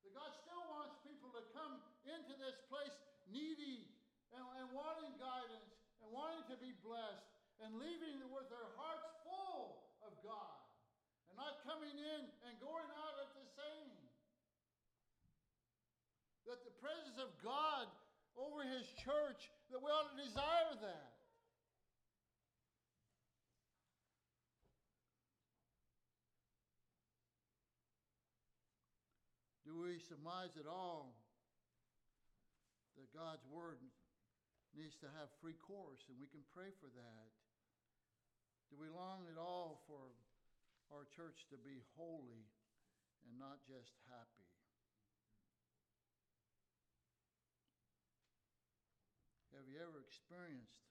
But 0.04 0.12
God 0.12 0.30
still 0.44 0.62
wants 0.70 1.00
people 1.02 1.32
to 1.34 1.42
come 1.56 1.80
into 2.04 2.36
this 2.36 2.60
place 2.68 2.94
needy 3.32 3.88
and, 4.36 4.44
and 4.60 4.68
wanting 4.76 5.16
guidance 5.16 5.72
and 6.04 6.12
wanting 6.12 6.44
to 6.52 6.56
be 6.60 6.76
blessed 6.84 7.27
and 7.64 7.74
leaving 7.74 8.22
with 8.30 8.46
their 8.50 8.68
hearts 8.78 9.08
full 9.26 9.82
of 10.06 10.14
God 10.22 10.58
and 11.28 11.34
not 11.34 11.58
coming 11.66 11.94
in 11.94 12.20
and 12.46 12.52
going 12.62 12.90
out 12.94 13.16
at 13.18 13.30
the 13.34 13.46
same. 13.58 13.94
That 16.46 16.64
the 16.64 16.74
presence 16.80 17.18
of 17.20 17.28
God 17.42 17.90
over 18.38 18.62
His 18.62 18.86
church, 19.02 19.50
that 19.74 19.82
we 19.82 19.90
ought 19.90 20.14
to 20.14 20.18
desire 20.22 20.74
that. 20.80 21.18
Do 29.66 29.76
we 29.84 30.00
surmise 30.08 30.56
at 30.56 30.64
all 30.64 31.12
that 32.96 33.12
God's 33.12 33.44
Word 33.52 33.76
needs 34.72 34.96
to 35.02 35.10
have 35.20 35.28
free 35.42 35.58
course 35.60 36.00
and 36.08 36.16
we 36.16 36.30
can 36.30 36.40
pray 36.54 36.72
for 36.80 36.88
that? 36.88 37.28
Do 38.68 38.76
we 38.76 38.92
long 38.92 39.24
at 39.32 39.40
all 39.40 39.80
for 39.88 40.12
our 40.92 41.08
church 41.16 41.48
to 41.48 41.56
be 41.56 41.80
holy 41.96 42.44
and 43.24 43.34
not 43.40 43.64
just 43.64 43.96
happy? 44.12 44.48
Have 49.56 49.64
you 49.64 49.80
ever 49.80 50.04
experienced 50.04 50.84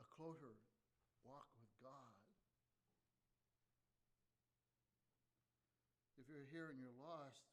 a 0.00 0.06
closer 0.08 0.56
walk 1.22 1.46
with 1.60 1.72
God? 1.84 2.16
If 6.16 6.26
you're 6.26 6.48
here 6.50 6.72
and 6.72 6.80
you're 6.80 6.96
lost, 6.96 7.44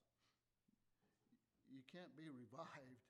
you 1.68 1.84
can't 1.91 2.16
be 2.16 2.32
revived 2.43 3.03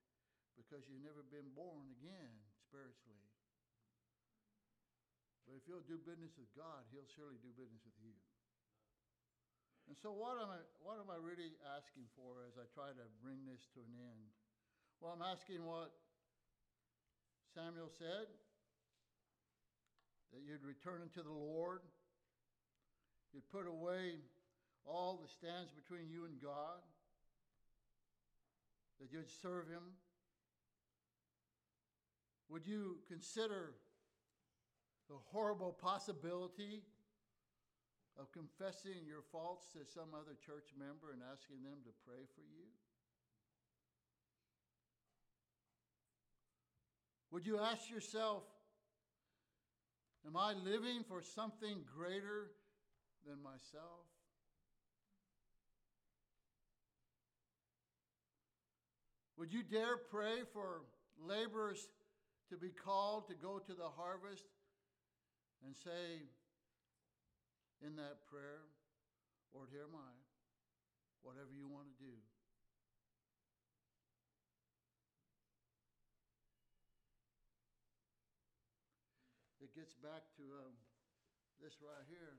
because 0.57 0.83
you've 0.89 1.05
never 1.05 1.21
been 1.21 1.47
born 1.53 1.87
again 2.01 2.33
spiritually. 2.65 3.24
If 5.65 5.73
you'll 5.73 5.89
do 5.89 5.97
business 5.97 6.37
with 6.37 6.53
God, 6.53 6.85
He'll 6.93 7.09
surely 7.17 7.41
do 7.41 7.49
business 7.57 7.81
with 7.81 7.97
you. 7.97 8.13
And 9.89 9.97
so, 9.97 10.13
what 10.13 10.37
am 10.37 10.53
I, 10.53 10.61
what 10.77 11.01
am 11.01 11.09
I 11.09 11.17
really 11.17 11.57
asking 11.73 12.05
for 12.13 12.45
as 12.45 12.53
I 12.53 12.69
try 12.69 12.93
to 12.93 13.05
bring 13.17 13.49
this 13.49 13.65
to 13.73 13.81
an 13.81 13.97
end? 13.97 14.29
Well, 15.01 15.17
I'm 15.17 15.25
asking 15.25 15.65
what 15.65 15.89
Samuel 17.49 17.89
said 17.89 18.29
that 20.29 20.45
you'd 20.45 20.61
return 20.61 21.01
unto 21.01 21.25
the 21.25 21.33
Lord, 21.33 21.81
you'd 23.33 23.49
put 23.49 23.65
away 23.65 24.21
all 24.85 25.17
that 25.17 25.33
stands 25.33 25.73
between 25.73 26.13
you 26.13 26.29
and 26.29 26.37
God, 26.37 26.77
that 29.01 29.09
you'd 29.09 29.33
serve 29.41 29.65
Him? 29.65 29.97
Would 32.53 32.69
you 32.69 33.01
consider 33.09 33.73
the 35.09 35.17
horrible 35.31 35.71
possibility 35.71 36.81
of 38.17 38.31
confessing 38.31 39.05
your 39.05 39.21
faults 39.31 39.67
to 39.73 39.85
some 39.85 40.13
other 40.13 40.35
church 40.45 40.71
member 40.77 41.11
and 41.13 41.21
asking 41.31 41.63
them 41.63 41.79
to 41.83 41.91
pray 42.05 42.23
for 42.33 42.41
you? 42.41 42.65
Would 47.31 47.45
you 47.45 47.59
ask 47.59 47.89
yourself, 47.89 48.43
Am 50.27 50.35
I 50.35 50.53
living 50.53 51.03
for 51.07 51.21
something 51.21 51.83
greater 51.95 52.49
than 53.27 53.41
myself? 53.43 54.09
Would 59.37 59.53
you 59.53 59.61
dare 59.61 59.97
pray 59.97 60.41
for 60.51 60.81
laborers 61.19 61.87
to 62.49 62.57
be 62.57 62.69
called 62.69 63.27
to 63.27 63.35
go 63.35 63.59
to 63.59 63.73
the 63.73 63.89
harvest 63.95 64.45
and 65.65 65.73
say 65.73 66.21
in 67.81 67.97
that 67.97 68.21
prayer, 68.29 68.69
Lord, 69.49 69.73
here 69.73 69.89
am 69.89 69.97
I, 69.97 70.13
whatever 71.25 71.49
you 71.49 71.65
want 71.65 71.89
to 71.89 71.97
do? 71.97 72.13
It 79.57 79.73
gets 79.73 79.97
back 79.97 80.29
to 80.37 80.45
um, 80.69 80.77
this 81.57 81.81
right 81.81 82.05
here. 82.05 82.37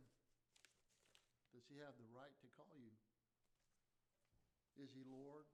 Does 1.51 1.67
he 1.67 1.83
have 1.83 1.99
the 1.99 2.07
right 2.15 2.31
to 2.31 2.49
call 2.55 2.71
you? 2.79 2.95
Is 4.79 4.95
he 4.95 5.03
Lord? 5.03 5.51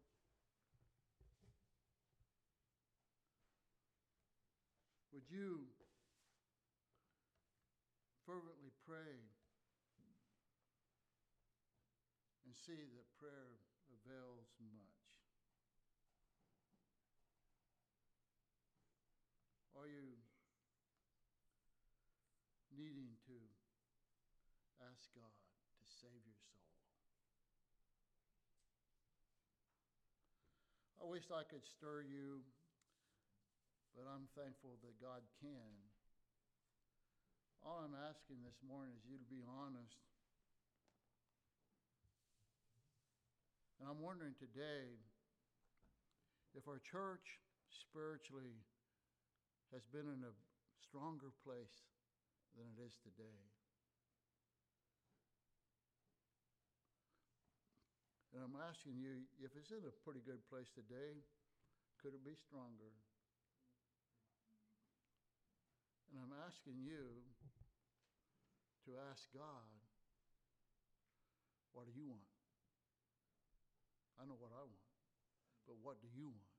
Would 5.17 5.25
you 5.33 5.73
fervently 8.33 8.73
pray 8.89 9.29
and 12.49 12.57
see 12.57 12.81
that 12.97 13.05
prayer 13.21 13.61
avails 13.93 14.49
much? 14.73 15.05
Are 19.77 19.85
you 19.85 20.17
needing 22.73 23.13
to 23.29 23.37
ask 24.81 25.13
God 25.13 25.37
to 25.77 25.85
save 26.01 26.25
your 26.25 26.41
soul? 26.57 26.73
I 30.97 31.05
wish 31.05 31.29
I 31.29 31.45
could 31.45 31.69
stir 31.69 32.01
you 32.09 32.41
but 33.93 34.09
I'm 34.09 34.25
thankful 34.33 34.81
that 34.81 34.97
God 35.05 35.21
can. 35.45 35.92
All 37.63 37.79
I'm 37.79 37.95
asking 37.95 38.43
this 38.43 38.59
morning 38.67 38.91
is 38.99 39.07
you 39.07 39.15
to 39.15 39.29
be 39.31 39.39
honest. 39.47 39.95
And 43.79 43.87
I'm 43.87 44.03
wondering 44.03 44.35
today 44.35 44.99
if 46.59 46.67
our 46.67 46.83
church 46.83 47.39
spiritually 47.71 48.59
has 49.71 49.87
been 49.95 50.11
in 50.11 50.27
a 50.27 50.35
stronger 50.83 51.31
place 51.47 51.87
than 52.59 52.67
it 52.67 52.83
is 52.83 52.99
today. 53.07 53.43
And 58.35 58.43
I'm 58.43 58.59
asking 58.59 58.99
you 58.99 59.23
if 59.39 59.55
it's 59.55 59.71
in 59.71 59.87
a 59.87 59.95
pretty 60.03 60.27
good 60.27 60.43
place 60.51 60.75
today, 60.75 61.23
could 62.03 62.11
it 62.11 62.27
be 62.27 62.35
stronger? 62.43 62.91
And 66.11 66.27
I'm 66.27 66.35
asking 66.43 66.83
you 66.83 67.23
to 68.87 68.91
ask 69.11 69.31
God, 69.31 69.71
what 71.73 71.87
do 71.87 71.93
you 71.95 72.05
want? 72.05 72.27
I 74.21 74.27
know 74.27 74.37
what 74.39 74.51
I 74.51 74.63
want, 74.63 74.91
but 75.67 75.77
what 75.83 76.03
do 76.03 76.09
you 76.11 76.29
want? 76.31 76.53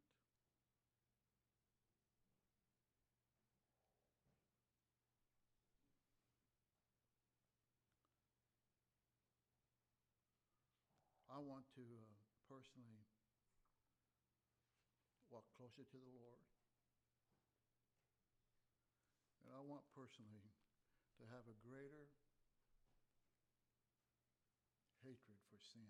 I 11.34 11.42
want 11.42 11.66
to 11.76 11.82
uh, 11.82 12.14
personally 12.46 13.10
walk 15.34 15.50
closer 15.58 15.82
to 15.82 15.98
the 15.98 16.12
Lord. 16.14 16.46
And 19.42 19.50
I 19.58 19.62
want 19.66 19.82
personally 19.98 20.54
to 21.24 21.32
have 21.32 21.48
a 21.48 21.56
greater 21.64 22.12
hatred 25.08 25.40
for 25.48 25.56
sin. 25.72 25.88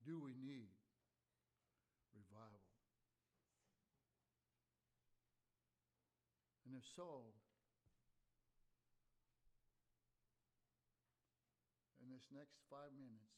Do 0.00 0.16
we 0.16 0.32
need 0.32 0.72
revival? 2.16 2.64
And 6.64 6.72
if 6.72 6.88
so, 6.96 7.36
in 12.00 12.08
this 12.08 12.24
next 12.32 12.56
five 12.72 12.96
minutes, 12.96 13.36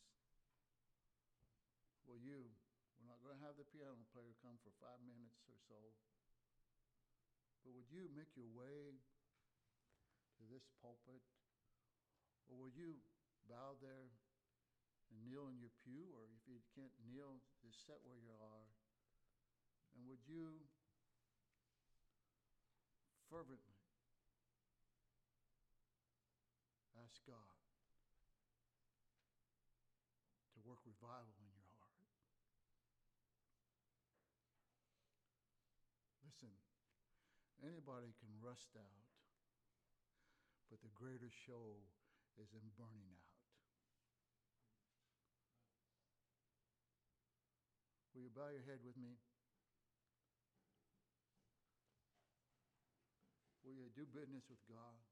will 2.07 2.23
you, 2.23 2.47
we're 3.03 3.11
not 3.11 3.19
going 3.27 3.35
to 3.35 3.43
have 3.43 3.59
the 3.59 3.67
piano 3.75 4.07
player 4.15 4.39
come 4.39 4.55
for 4.63 4.71
five 4.79 5.03
minutes 5.03 5.43
or 5.51 5.59
so. 5.67 5.79
But 7.63 7.77
would 7.77 7.89
you 7.93 8.09
make 8.17 8.33
your 8.37 8.49
way 8.53 8.97
to 10.39 10.43
this 10.49 10.65
pulpit? 10.81 11.23
Or 12.49 12.57
will 12.57 12.73
you 12.73 12.99
bow 13.47 13.79
there 13.79 14.11
and 15.13 15.19
kneel 15.23 15.49
in 15.53 15.61
your 15.61 15.73
pew? 15.85 16.11
Or 16.17 16.27
if 16.35 16.45
you 16.49 16.59
can't 16.75 16.95
kneel, 17.05 17.41
just 17.63 17.85
sit 17.87 18.01
where 18.03 18.19
you 18.19 18.33
are. 18.41 18.67
And 19.95 20.07
would 20.09 20.23
you 20.25 20.65
fervently. 23.31 23.79
Ask 26.99 27.23
God 27.23 27.55
to 30.51 30.59
work 30.67 30.83
revival 30.83 31.39
in 31.39 31.47
your 31.55 31.71
heart. 31.79 31.95
Listen, 36.27 36.51
anybody 37.65 38.13
can 38.21 38.33
rust 38.41 38.73
out, 38.77 39.05
but 40.69 40.81
the 40.81 40.93
greater 40.95 41.29
show 41.29 41.81
is 42.39 42.53
in 42.55 42.65
burning 42.77 43.11
out. 43.13 43.37
Will 48.15 48.23
you 48.23 48.33
bow 48.33 48.49
your 48.53 48.65
head 48.65 48.81
with 48.85 48.97
me? 48.97 49.17
Will 53.65 53.77
you 53.77 53.89
do 53.95 54.05
business 54.09 54.45
with 54.49 54.61
God? 54.67 55.10